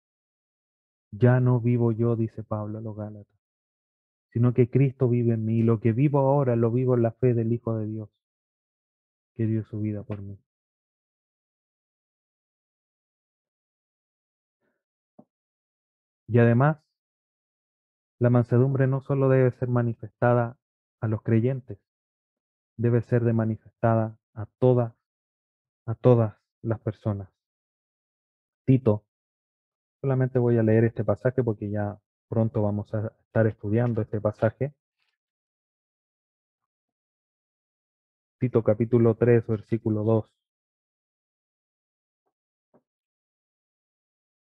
Ya 1.12 1.40
no 1.40 1.60
vivo 1.60 1.92
yo, 1.92 2.16
dice 2.16 2.42
Pablo 2.42 2.78
a 2.78 2.80
los 2.82 2.96
Gálatas, 2.96 3.38
sino 4.32 4.52
que 4.52 4.68
Cristo 4.68 5.08
vive 5.08 5.34
en 5.34 5.44
mí 5.44 5.60
y 5.60 5.62
lo 5.62 5.80
que 5.80 5.92
vivo 5.92 6.18
ahora 6.18 6.56
lo 6.56 6.70
vivo 6.70 6.94
en 6.94 7.02
la 7.02 7.12
fe 7.12 7.34
del 7.34 7.52
Hijo 7.52 7.76
de 7.78 7.86
Dios, 7.86 8.10
que 9.36 9.46
dio 9.46 9.64
su 9.64 9.80
vida 9.80 10.02
por 10.02 10.20
mí. 10.22 10.38
Y 16.26 16.38
además, 16.38 16.78
la 18.18 18.30
mansedumbre 18.30 18.86
no 18.86 19.00
solo 19.00 19.28
debe 19.28 19.52
ser 19.52 19.68
manifestada 19.68 20.58
a 21.00 21.08
los 21.08 21.22
creyentes, 21.22 21.78
debe 22.76 23.00
ser 23.02 23.24
de 23.24 23.32
manifestada 23.32 24.18
a 24.34 24.46
todas, 24.58 24.94
a 25.86 25.94
todas 25.94 26.36
las 26.62 26.80
personas. 26.80 27.28
Tito, 28.66 29.04
solamente 30.00 30.38
voy 30.38 30.58
a 30.58 30.62
leer 30.62 30.84
este 30.84 31.04
pasaje 31.04 31.42
porque 31.42 31.70
ya 31.70 32.00
pronto 32.28 32.62
vamos 32.62 32.92
a 32.94 33.12
estar 33.26 33.46
estudiando 33.46 34.02
este 34.02 34.20
pasaje. 34.20 34.74
Tito 38.38 38.62
capítulo 38.62 39.14
3, 39.14 39.46
versículo 39.46 40.04
2. 40.04 40.30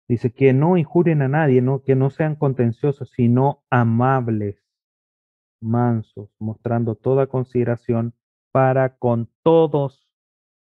Dice 0.09 0.33
que 0.33 0.53
no 0.53 0.77
injuren 0.77 1.23
a 1.23 1.29
nadie, 1.29 1.62
¿no? 1.62 1.83
que 1.83 1.95
no 1.95 2.11
sean 2.11 2.37
contenciosos, 2.37 3.11
sino 3.11 3.65
amables, 3.71 4.64
mansos, 5.65 6.31
mostrando 6.39 6.95
toda 6.95 7.27
consideración 7.27 8.15
para 8.53 8.97
con 8.97 9.29
todos 9.43 10.09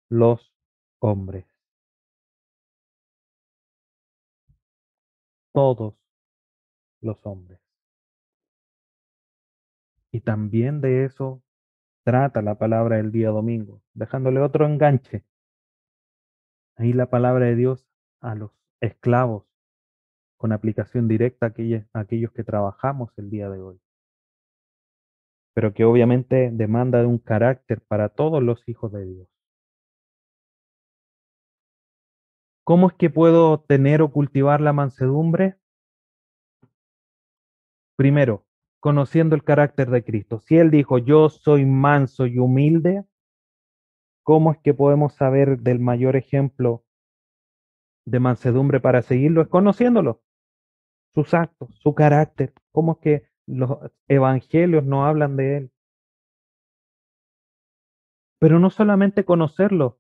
los 0.10 0.54
hombres. 1.00 1.46
Todos 5.54 5.96
los 7.02 7.26
hombres. 7.26 7.60
Y 10.12 10.22
también 10.22 10.82
de 10.82 11.06
eso 11.06 11.42
trata 12.04 12.42
la 12.42 12.58
palabra 12.60 12.98
del 12.98 13.12
día 13.12 13.30
domingo, 13.30 13.82
dejándole 13.94 14.42
otro 14.42 14.66
enganche. 14.66 15.26
Ahí 16.76 16.94
la 16.94 17.10
palabra 17.10 17.46
de 17.46 17.56
Dios 17.56 17.88
a 18.20 18.36
los 18.36 18.52
esclavos 18.82 19.46
con 20.38 20.52
aplicación 20.52 21.08
directa 21.08 21.46
a 21.46 22.00
aquellos, 22.00 22.32
que 22.32 22.44
trabajamos 22.44 23.12
el 23.18 23.30
día 23.30 23.50
de 23.50 23.62
hoy. 23.62 23.81
Pero 25.54 25.74
que 25.74 25.84
obviamente 25.84 26.49
demanda 26.52 26.99
de 26.99 27.08
un 27.08 27.18
carácter 27.18 27.82
para 27.82 28.10
todos 28.10 28.41
los 28.41 28.68
hijos 28.68 28.91
de 28.91 29.06
Dios. 29.06 29.28
¿Cómo 32.64 32.88
es 32.88 32.93
que 32.93 33.10
puedo 33.10 33.60
tener 33.62 34.02
o 34.02 34.12
cultivar 34.12 34.62
la 34.62 34.72
mansedumbre? 34.72 35.58
Primero, 37.97 38.45
conociendo 38.80 39.36
el 39.36 39.43
carácter 39.43 39.89
de 39.89 40.04
Cristo. 40.04 40.39
Si 40.39 40.58
Él 40.58 40.72
dijo, 40.72 40.97
yo 40.97 41.30
soy 41.30 41.66
manso 41.66 42.26
y 42.28 42.39
humilde, 42.39 43.04
¿cómo 44.24 44.52
es 44.52 44.60
que 44.60 44.74
podemos 44.74 45.14
saber 45.16 45.60
del 45.60 45.80
mayor 45.80 46.16
ejemplo 46.16 46.86
de 48.06 48.20
mansedumbre 48.20 48.80
para 48.80 49.02
seguirlo 49.02 49.41
es 49.41 49.47
conociéndolo, 49.47 50.22
sus 51.14 51.34
actos, 51.34 51.70
su 51.80 51.93
carácter, 51.93 52.54
cómo 52.72 52.93
es 52.93 52.97
que 52.99 53.31
los 53.52 53.91
evangelios 54.08 54.84
no 54.84 55.06
hablan 55.06 55.36
de 55.36 55.58
él. 55.58 55.72
Pero 58.39 58.60
no 58.60 58.70
solamente 58.70 59.26
conocerlo, 59.26 59.99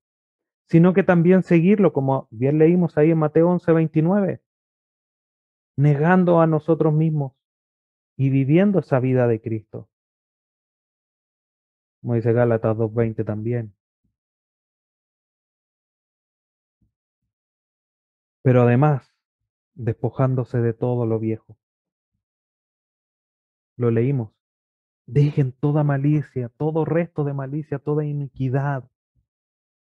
sino 0.67 0.93
que 0.93 1.03
también 1.03 1.43
seguirlo, 1.43 1.93
como 1.93 2.27
bien 2.31 2.57
leímos 2.57 2.97
ahí 2.97 3.11
en 3.11 3.19
Mateo 3.19 3.49
11, 3.49 3.71
29, 3.71 4.41
negando 5.77 6.41
a 6.41 6.47
nosotros 6.47 6.93
mismos 6.93 7.33
y 8.17 8.29
viviendo 8.29 8.79
esa 8.79 8.99
vida 8.99 9.27
de 9.27 9.41
Cristo. 9.41 9.89
Como 12.01 12.15
dice 12.15 12.33
Gálatas 12.33 12.77
2.20 12.77 13.23
también. 13.25 13.75
pero 18.41 18.63
además 18.63 19.15
despojándose 19.73 20.59
de 20.59 20.73
todo 20.73 21.05
lo 21.05 21.19
viejo. 21.19 21.57
Lo 23.81 23.89
leímos. 23.89 24.31
Dejen 25.07 25.51
toda 25.51 25.83
malicia, 25.83 26.49
todo 26.49 26.85
resto 26.85 27.23
de 27.23 27.33
malicia, 27.33 27.79
toda 27.79 28.05
iniquidad. 28.05 28.83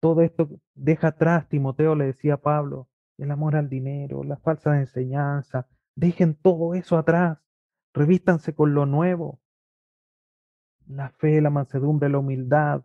Todo 0.01 0.23
esto 0.23 0.49
deja 0.75 1.09
atrás, 1.09 1.47
Timoteo 1.51 1.95
le 1.95 2.07
decía 2.07 2.35
a 2.35 2.41
Pablo, 2.41 2.89
el 3.19 3.31
amor 3.31 3.57
al 3.57 3.69
dinero, 3.69 4.25
la 4.25 4.39
falsa 4.39 4.79
enseñanza. 4.79 5.69
Dejen 5.95 6.35
todo 6.35 6.75
eso 6.75 6.97
atrás. 6.97 7.39
Revístanse 7.93 8.55
con 8.55 8.73
lo 8.73 8.87
nuevo. 8.87 9.39
La 10.87 11.11
fe, 11.11 11.43
la 11.43 11.51
mansedumbre, 11.51 12.09
la 12.09 12.19
humildad, 12.19 12.83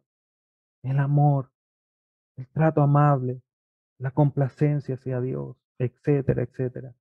el 0.83 0.99
amor, 0.99 1.49
el 2.35 2.47
trato 2.49 2.81
amable, 2.81 3.41
la 3.99 4.11
complacencia 4.11 4.95
hacia 4.95 5.21
Dios 5.21 5.55
etcétera, 5.77 6.43
etcétera. 6.43 6.93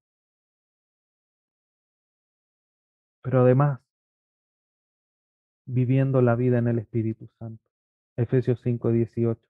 Pero 3.23 3.41
además, 3.43 3.81
viviendo 5.67 6.23
la 6.23 6.37
vida 6.37 6.59
en 6.59 6.69
el 6.69 6.79
Espíritu 6.79 7.29
Santo. 7.39 7.63
Efesios 8.17 8.61
5, 8.63 8.91
18. 8.91 9.41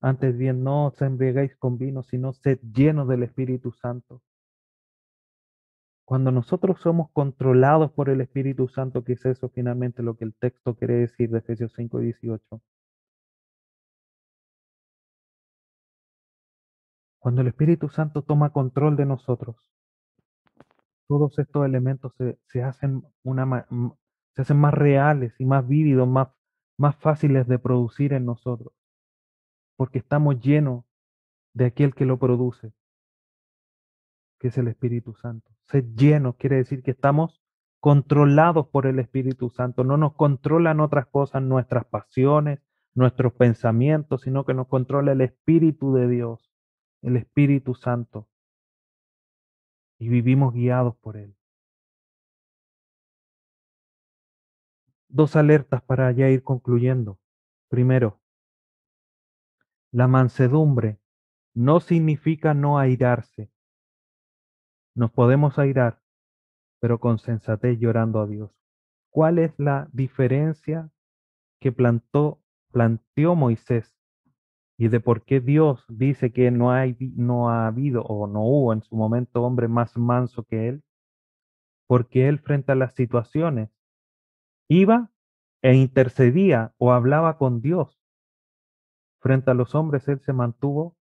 Antes 0.00 0.36
bien, 0.36 0.62
no 0.64 0.86
os 0.86 1.00
embriagáis 1.02 1.56
con 1.56 1.78
vino, 1.78 2.02
sino 2.02 2.32
sed 2.32 2.58
llenos 2.60 3.08
del 3.08 3.22
Espíritu 3.22 3.72
Santo. 3.72 4.22
Cuando 6.04 6.30
nosotros 6.30 6.80
somos 6.80 7.10
controlados 7.12 7.90
por 7.92 8.08
el 8.08 8.20
Espíritu 8.20 8.68
Santo, 8.68 9.02
que 9.04 9.14
es 9.14 9.24
eso 9.26 9.48
finalmente 9.48 10.02
lo 10.02 10.16
que 10.16 10.24
el 10.24 10.34
texto 10.34 10.76
quiere 10.76 10.94
decir 10.94 11.30
de 11.30 11.38
Efesios 11.38 11.72
5, 11.76 11.98
18, 11.98 12.62
Cuando 17.18 17.40
el 17.40 17.48
Espíritu 17.48 17.88
Santo 17.88 18.22
toma 18.22 18.50
control 18.50 18.96
de 18.96 19.04
nosotros, 19.04 19.56
todos 21.08 21.36
estos 21.40 21.66
elementos 21.66 22.12
se, 22.46 22.62
hacen, 22.62 23.02
una, 23.24 23.66
se 24.36 24.42
hacen 24.42 24.58
más 24.58 24.74
reales 24.74 25.34
y 25.40 25.44
más 25.44 25.66
vívidos, 25.66 26.06
más, 26.06 26.28
más 26.78 26.94
fáciles 26.96 27.48
de 27.48 27.58
producir 27.58 28.12
en 28.12 28.24
nosotros, 28.24 28.72
porque 29.76 29.98
estamos 29.98 30.38
llenos 30.40 30.84
de 31.54 31.66
aquel 31.66 31.94
que 31.94 32.04
lo 32.04 32.18
produce, 32.18 32.72
que 34.38 34.48
es 34.48 34.58
el 34.58 34.68
Espíritu 34.68 35.14
Santo. 35.14 35.50
Ser 35.64 35.92
llenos 35.94 36.36
quiere 36.36 36.56
decir 36.56 36.82
que 36.82 36.92
estamos 36.92 37.42
controlados 37.80 38.68
por 38.68 38.86
el 38.86 38.98
Espíritu 38.98 39.50
Santo. 39.50 39.82
No 39.82 39.96
nos 39.96 40.14
controlan 40.14 40.80
otras 40.80 41.06
cosas, 41.06 41.42
nuestras 41.42 41.86
pasiones, 41.86 42.60
nuestros 42.94 43.32
pensamientos, 43.32 44.22
sino 44.22 44.44
que 44.44 44.54
nos 44.54 44.68
controla 44.68 45.12
el 45.12 45.22
Espíritu 45.22 45.94
de 45.94 46.08
Dios 46.08 46.46
el 47.06 47.16
Espíritu 47.16 47.74
Santo 47.74 48.28
y 49.98 50.08
vivimos 50.08 50.52
guiados 50.52 50.96
por 50.96 51.16
Él. 51.16 51.36
Dos 55.08 55.36
alertas 55.36 55.82
para 55.82 56.10
ya 56.12 56.28
ir 56.28 56.42
concluyendo. 56.42 57.18
Primero, 57.68 58.20
la 59.92 60.08
mansedumbre 60.08 60.98
no 61.54 61.80
significa 61.80 62.54
no 62.54 62.78
airarse. 62.78 63.50
Nos 64.94 65.10
podemos 65.10 65.58
airar, 65.58 66.02
pero 66.80 67.00
con 67.00 67.18
sensatez 67.18 67.78
llorando 67.78 68.20
a 68.20 68.26
Dios. 68.26 68.50
¿Cuál 69.10 69.38
es 69.38 69.58
la 69.58 69.88
diferencia 69.92 70.90
que 71.60 71.72
plantó, 71.72 72.42
planteó 72.72 73.34
Moisés 73.34 73.96
y 74.78 74.88
de 74.88 75.00
por 75.00 75.24
qué 75.24 75.40
Dios 75.40 75.84
dice 75.88 76.32
que 76.32 76.50
no, 76.50 76.70
hay, 76.70 76.96
no 77.16 77.48
ha 77.48 77.66
habido 77.66 78.02
o 78.02 78.26
no 78.26 78.42
hubo 78.42 78.72
en 78.72 78.82
su 78.82 78.94
momento 78.94 79.42
hombre 79.42 79.68
más 79.68 79.96
manso 79.96 80.44
que 80.44 80.68
él, 80.68 80.82
porque 81.86 82.28
él 82.28 82.38
frente 82.40 82.72
a 82.72 82.74
las 82.74 82.94
situaciones 82.94 83.70
iba 84.68 85.10
e 85.62 85.74
intercedía 85.74 86.74
o 86.78 86.92
hablaba 86.92 87.38
con 87.38 87.60
Dios 87.60 87.96
Frente 89.26 89.50
a 89.50 89.54
los 89.54 89.74
hombres 89.74 90.06
él 90.06 90.20
se 90.20 90.32
mantuvo 90.32 90.96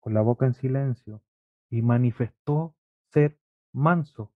con 0.00 0.14
la 0.14 0.20
boca 0.20 0.46
en 0.46 0.54
silencio 0.54 1.22
y 1.70 1.80
manifestó 1.80 2.74
ser 3.12 3.38
manso, 3.72 4.32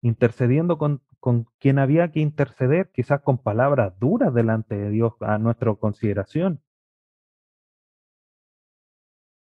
intercediendo 0.00 0.78
con, 0.78 1.02
con 1.20 1.44
quien 1.58 1.78
había 1.78 2.10
que 2.10 2.20
interceder, 2.20 2.90
quizás 2.92 3.20
con 3.20 3.36
palabras 3.36 3.98
duras 3.98 4.32
delante 4.32 4.74
de 4.74 4.88
Dios 4.88 5.14
a 5.20 5.36
nuestra 5.36 5.74
consideración. 5.74 6.62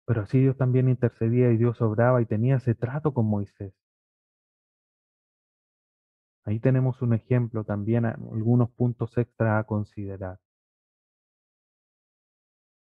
Pero 0.06 0.22
así 0.22 0.39
Dios 0.39 0.58
también 0.58 0.89
intercedía 0.89 1.52
y 1.52 1.58
Dios 1.58 1.80
obraba 1.80 2.24
y 2.24 2.26
tenía 2.26 2.56
ese 2.56 2.74
trato 2.74 3.14
con 3.14 3.28
Moisés. 3.28 3.74
Ahí 6.48 6.62
tenemos 6.62 7.02
un 7.02 7.14
ejemplo 7.14 7.66
también, 7.66 8.06
algunos 8.06 8.70
puntos 8.72 9.18
extra 9.18 9.60
a 9.60 9.66
considerar. 9.66 10.39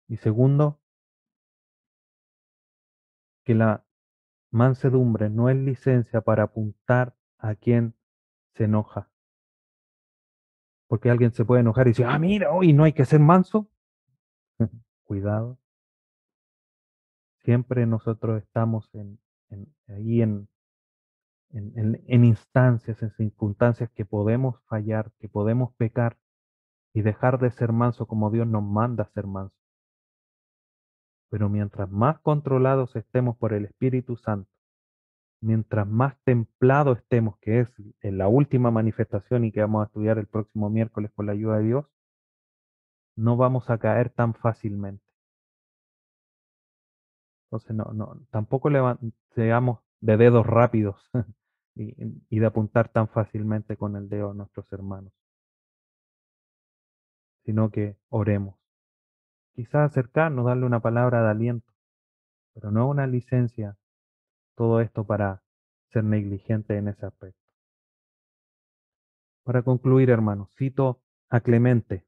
Y 0.08 0.16
segundo, 0.16 0.80
que 3.44 3.54
la 3.54 3.86
mansedumbre 4.50 5.30
no 5.30 5.48
es 5.50 5.56
licencia 5.56 6.20
para 6.20 6.42
apuntar 6.42 7.14
a 7.38 7.54
quien 7.54 7.94
se 8.56 8.64
enoja. 8.64 9.08
Porque 10.88 11.08
alguien 11.08 11.32
se 11.32 11.44
puede 11.44 11.60
enojar 11.60 11.86
y 11.86 11.90
decir, 11.90 12.06
ah, 12.06 12.18
mira, 12.18 12.50
hoy 12.50 12.72
no 12.72 12.82
hay 12.82 12.92
que 12.92 13.04
ser 13.04 13.20
manso. 13.20 13.70
Cuidado. 15.04 15.60
Siempre 17.44 17.86
nosotros 17.86 18.42
estamos 18.42 18.92
en, 18.96 19.20
ahí 19.86 20.22
en, 20.22 20.48
en, 21.54 22.24
instancias, 22.24 23.00
en 23.02 23.10
circunstancias 23.12 23.90
que 23.94 24.04
podemos 24.04 24.60
fallar, 24.66 25.12
que 25.20 25.28
podemos 25.28 25.72
pecar 25.76 26.18
y 26.92 27.02
dejar 27.02 27.38
de 27.38 27.50
ser 27.50 27.72
manso 27.72 28.06
como 28.06 28.30
Dios 28.30 28.46
nos 28.46 28.62
manda 28.62 29.04
a 29.04 29.12
ser 29.12 29.26
manso. 29.26 29.56
Pero 31.30 31.48
mientras 31.48 31.90
más 31.90 32.18
controlados 32.20 32.96
estemos 32.96 33.36
por 33.36 33.52
el 33.52 33.66
Espíritu 33.66 34.16
Santo, 34.16 34.50
mientras 35.40 35.86
más 35.86 36.16
templados 36.24 36.98
estemos, 36.98 37.38
que 37.38 37.60
es 37.60 37.68
en 38.00 38.18
la 38.18 38.28
última 38.28 38.70
manifestación 38.70 39.44
y 39.44 39.52
que 39.52 39.60
vamos 39.60 39.82
a 39.82 39.86
estudiar 39.86 40.18
el 40.18 40.26
próximo 40.26 40.70
miércoles 40.70 41.10
con 41.14 41.26
la 41.26 41.32
ayuda 41.32 41.58
de 41.58 41.64
Dios, 41.64 41.86
no 43.16 43.36
vamos 43.36 43.70
a 43.70 43.78
caer 43.78 44.10
tan 44.10 44.34
fácilmente. 44.34 45.04
Entonces, 47.46 47.76
no, 47.76 47.92
no, 47.92 48.26
tampoco 48.30 48.68
seamos 49.34 49.78
de 50.00 50.16
dedos 50.16 50.46
rápidos 50.46 51.10
y, 51.74 52.38
de 52.38 52.46
apuntar 52.46 52.88
tan 52.88 53.08
fácilmente 53.08 53.76
con 53.76 53.96
el 53.96 54.08
dedo 54.08 54.30
a 54.30 54.34
nuestros 54.34 54.72
hermanos, 54.72 55.12
sino 57.44 57.70
que 57.70 57.96
oremos. 58.08 58.56
Quizás 59.54 59.90
acercarnos, 59.90 60.46
darle 60.46 60.66
una 60.66 60.80
palabra 60.80 61.22
de 61.22 61.30
aliento, 61.30 61.72
pero 62.54 62.70
no 62.70 62.88
una 62.88 63.06
licencia, 63.06 63.76
todo 64.56 64.80
esto 64.80 65.04
para 65.04 65.42
ser 65.90 66.04
negligente 66.04 66.76
en 66.76 66.88
ese 66.88 67.06
aspecto. 67.06 67.40
Para 69.44 69.62
concluir, 69.62 70.10
hermanos, 70.10 70.54
cito 70.56 71.02
a 71.28 71.40
Clemente, 71.40 72.06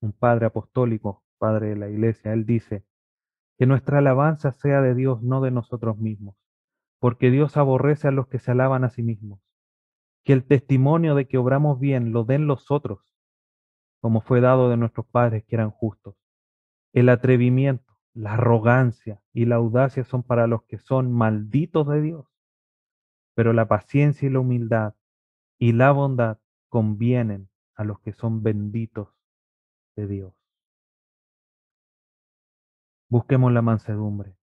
un 0.00 0.12
padre 0.12 0.46
apostólico, 0.46 1.24
padre 1.38 1.70
de 1.70 1.76
la 1.76 1.88
iglesia. 1.88 2.32
Él 2.32 2.46
dice, 2.46 2.84
que 3.60 3.66
nuestra 3.66 3.98
alabanza 3.98 4.52
sea 4.52 4.80
de 4.80 4.94
Dios, 4.94 5.22
no 5.22 5.42
de 5.42 5.50
nosotros 5.50 5.98
mismos, 5.98 6.34
porque 7.00 7.30
Dios 7.30 7.56
aborrece 7.56 8.06
a 8.06 8.12
los 8.12 8.28
que 8.28 8.38
se 8.38 8.52
alaban 8.52 8.84
a 8.84 8.90
sí 8.90 9.02
mismos. 9.02 9.40
Que 10.22 10.34
el 10.34 10.46
testimonio 10.46 11.14
de 11.14 11.26
que 11.26 11.38
obramos 11.38 11.80
bien 11.80 12.12
lo 12.12 12.24
den 12.24 12.46
los 12.46 12.70
otros, 12.70 13.00
como 14.00 14.20
fue 14.20 14.40
dado 14.40 14.68
de 14.68 14.76
nuestros 14.76 15.06
padres 15.06 15.44
que 15.44 15.56
eran 15.56 15.70
justos. 15.70 16.14
El 16.92 17.08
atrevimiento, 17.08 17.96
la 18.12 18.34
arrogancia 18.34 19.22
y 19.32 19.46
la 19.46 19.56
audacia 19.56 20.04
son 20.04 20.22
para 20.22 20.46
los 20.46 20.64
que 20.64 20.78
son 20.78 21.10
malditos 21.10 21.88
de 21.88 22.02
Dios, 22.02 22.26
pero 23.34 23.52
la 23.54 23.66
paciencia 23.66 24.28
y 24.28 24.32
la 24.32 24.40
humildad 24.40 24.94
y 25.58 25.72
la 25.72 25.92
bondad 25.92 26.38
convienen 26.68 27.48
a 27.74 27.84
los 27.84 28.00
que 28.00 28.12
son 28.12 28.42
benditos 28.42 29.08
de 29.96 30.06
Dios. 30.06 30.34
Busquemos 33.08 33.52
la 33.52 33.62
mansedumbre. 33.62 34.39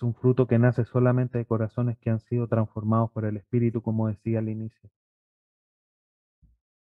Es 0.00 0.04
un 0.04 0.14
fruto 0.14 0.46
que 0.46 0.58
nace 0.58 0.86
solamente 0.86 1.36
de 1.36 1.44
corazones 1.44 1.98
que 1.98 2.08
han 2.08 2.20
sido 2.20 2.48
transformados 2.48 3.10
por 3.10 3.26
el 3.26 3.36
Espíritu, 3.36 3.82
como 3.82 4.08
decía 4.08 4.38
al 4.38 4.48
inicio. 4.48 4.88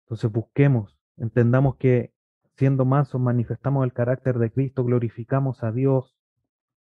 Entonces 0.04 0.32
busquemos, 0.32 0.98
entendamos 1.18 1.76
que 1.76 2.14
siendo 2.56 2.86
mansos 2.86 3.20
manifestamos 3.20 3.84
el 3.84 3.92
carácter 3.92 4.38
de 4.38 4.50
Cristo, 4.50 4.84
glorificamos 4.84 5.62
a 5.62 5.70
Dios, 5.70 6.16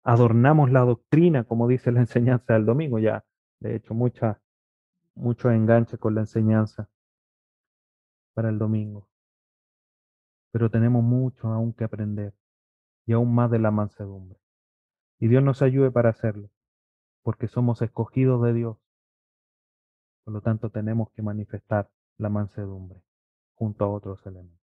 adornamos 0.02 0.72
la 0.72 0.86
doctrina, 0.86 1.44
como 1.44 1.68
dice 1.68 1.92
la 1.92 2.00
enseñanza 2.08 2.54
del 2.54 2.66
domingo. 2.66 3.00
Ya, 3.00 3.26
de 3.60 3.76
hecho, 3.76 3.94
mucha, 3.94 4.40
mucho 5.16 5.52
enganche 5.52 5.98
con 5.98 6.16
la 6.16 6.22
enseñanza 6.22 6.90
para 8.34 8.48
el 8.48 8.58
domingo. 8.60 9.10
Pero 10.52 10.72
tenemos 10.72 11.04
mucho 11.04 11.50
aún 11.50 11.74
que 11.74 11.84
aprender 11.84 12.34
y 13.06 13.12
aún 13.12 13.36
más 13.36 13.52
de 13.52 13.60
la 13.60 13.72
mansedumbre. 13.72 14.43
Y 15.24 15.30
Dios 15.30 15.42
nos 15.42 15.62
ayude 15.62 15.90
para 15.90 16.10
hacerlo, 16.10 16.50
porque 17.22 17.48
somos 17.48 17.82
escogidos 17.82 18.44
de 18.44 18.52
Dios. 18.52 18.78
Por 20.26 20.34
lo 20.34 20.42
tanto, 20.42 20.70
tenemos 20.70 21.12
que 21.12 21.22
manifestar 21.22 21.90
la 22.18 22.28
mansedumbre 22.28 23.02
junto 23.56 23.86
a 23.86 23.88
otros 23.88 24.26
elementos. 24.26 24.60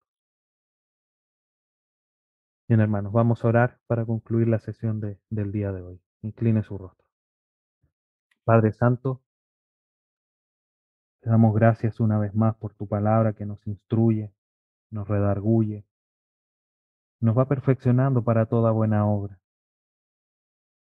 Bien, 2.68 2.78
hermanos, 2.78 3.12
vamos 3.12 3.44
a 3.44 3.48
orar 3.48 3.80
para 3.88 4.04
concluir 4.04 4.46
la 4.46 4.60
sesión 4.60 5.00
de, 5.00 5.18
del 5.28 5.50
día 5.50 5.72
de 5.72 5.82
hoy. 5.82 6.00
Incline 6.22 6.62
su 6.62 6.78
rostro. 6.78 7.04
Padre 8.44 8.72
Santo, 8.74 9.22
te 11.18 11.30
damos 11.30 11.52
gracias 11.52 11.98
una 11.98 12.20
vez 12.20 12.32
más 12.32 12.54
por 12.54 12.74
tu 12.74 12.86
palabra 12.86 13.32
que 13.32 13.44
nos 13.44 13.66
instruye, 13.66 14.32
nos 14.90 15.08
redarguye, 15.08 15.84
nos 17.18 17.36
va 17.36 17.48
perfeccionando 17.48 18.22
para 18.22 18.46
toda 18.46 18.70
buena 18.70 19.04
obra. 19.04 19.40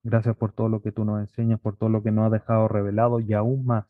Gracias 0.02 0.36
por 0.36 0.52
todo 0.52 0.68
lo 0.68 0.82
que 0.82 0.92
tú 0.92 1.04
nos 1.04 1.20
enseñas, 1.20 1.60
por 1.60 1.76
todo 1.76 1.88
lo 1.88 2.02
que 2.02 2.10
nos 2.10 2.26
has 2.26 2.32
dejado 2.32 2.68
revelado 2.68 3.20
y 3.20 3.32
aún 3.34 3.64
más 3.64 3.86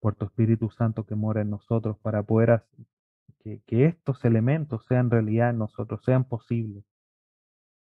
por 0.00 0.14
tu 0.14 0.26
Espíritu 0.26 0.70
Santo 0.70 1.04
que 1.04 1.14
mora 1.14 1.42
en 1.42 1.50
nosotros 1.50 1.98
para 1.98 2.22
poder 2.22 2.64
que, 3.40 3.62
que 3.66 3.86
estos 3.86 4.24
elementos 4.24 4.84
sean 4.86 5.10
realidad 5.10 5.50
en 5.50 5.58
nosotros, 5.58 6.02
sean 6.04 6.24
posibles. 6.24 6.84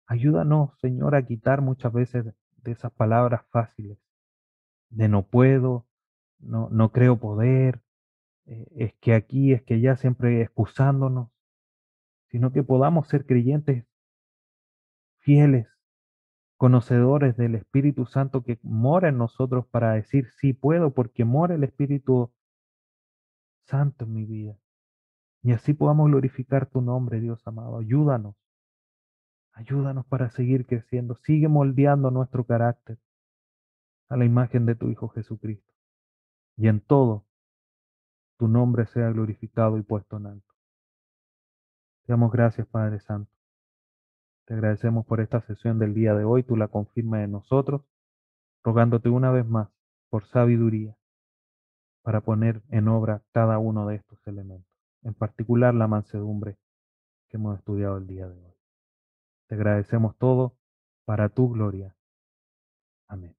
Ayúdanos, 0.08 0.80
Señor, 0.80 1.16
a 1.16 1.26
quitar 1.26 1.62
muchas 1.62 1.94
veces 1.94 2.26
de 2.58 2.72
esas 2.72 2.92
palabras 2.92 3.46
fáciles, 3.52 4.00
de 4.90 5.08
no 5.08 5.24
puedo, 5.24 5.86
no, 6.40 6.70
no 6.72 6.92
creo 6.92 7.20
poder, 7.20 7.82
eh, 8.46 8.68
es 8.76 8.94
que 8.96 9.14
aquí, 9.14 9.54
es 9.54 9.62
que 9.64 9.82
ya 9.82 9.96
siempre 9.96 10.42
excusándonos 10.42 11.30
sino 12.30 12.52
que 12.52 12.64
podamos 12.64 13.08
ser 13.08 13.26
creyentes 13.26 13.86
fieles, 15.20 15.68
conocedores 16.60 17.38
del 17.38 17.56
Espíritu 17.56 18.06
Santo 18.06 18.44
que 18.44 18.60
mora 18.64 19.08
en 19.08 19.18
nosotros 19.18 19.66
para 19.68 19.94
decir, 19.94 20.30
sí 20.42 20.52
puedo, 20.52 20.94
porque 20.94 21.24
mora 21.24 21.56
el 21.56 21.64
Espíritu 21.64 22.34
Santo 23.66 24.04
en 24.04 24.14
mi 24.14 24.26
vida. 24.26 24.58
Y 25.42 25.54
así 25.54 25.74
podamos 25.74 26.08
glorificar 26.08 26.66
tu 26.66 26.82
nombre, 26.82 27.22
Dios 27.22 27.42
amado. 27.48 27.78
Ayúdanos. 27.78 28.36
Ayúdanos 29.54 30.06
para 30.08 30.32
seguir 30.32 30.66
creciendo. 30.66 31.16
Sigue 31.16 31.48
moldeando 31.48 32.12
nuestro 32.12 32.44
carácter 32.44 33.00
a 34.10 34.18
la 34.18 34.26
imagen 34.26 34.66
de 34.66 34.76
tu 34.76 34.90
Hijo 34.90 35.08
Jesucristo. 35.08 35.74
Y 36.58 36.68
en 36.68 36.82
todo, 36.82 37.26
tu 38.38 38.50
nombre 38.50 38.86
sea 38.86 39.10
glorificado 39.12 39.78
y 39.78 39.82
puesto 39.82 40.18
en 40.18 40.26
alto. 40.26 40.54
Te 42.06 42.12
damos 42.12 42.34
gracias, 42.34 42.68
Padre 42.68 43.00
Santo. 43.00 43.39
Te 44.50 44.56
agradecemos 44.56 45.06
por 45.06 45.22
esta 45.22 45.42
sesión 45.42 45.78
del 45.78 45.94
día 45.94 46.16
de 46.16 46.24
hoy. 46.24 46.42
Tú 46.42 46.58
la 46.58 46.70
confirmas 46.70 47.24
en 47.24 47.34
nosotros, 47.34 47.84
rogándote 48.64 49.08
una 49.08 49.30
vez 49.30 49.46
más 49.46 49.70
por 50.10 50.26
sabiduría 50.26 50.98
para 52.02 52.22
poner 52.22 52.64
en 52.70 52.88
obra 52.88 53.22
cada 53.32 53.60
uno 53.60 53.86
de 53.86 53.98
estos 53.98 54.18
elementos, 54.26 54.74
en 55.04 55.14
particular 55.14 55.76
la 55.76 55.88
mansedumbre 55.88 56.58
que 57.30 57.38
hemos 57.38 57.60
estudiado 57.60 58.00
el 58.00 58.08
día 58.08 58.28
de 58.28 58.44
hoy. 58.44 58.56
Te 59.50 59.54
agradecemos 59.54 60.18
todo 60.18 60.56
para 61.06 61.30
tu 61.30 61.52
gloria. 61.52 61.96
Amén. 63.08 63.39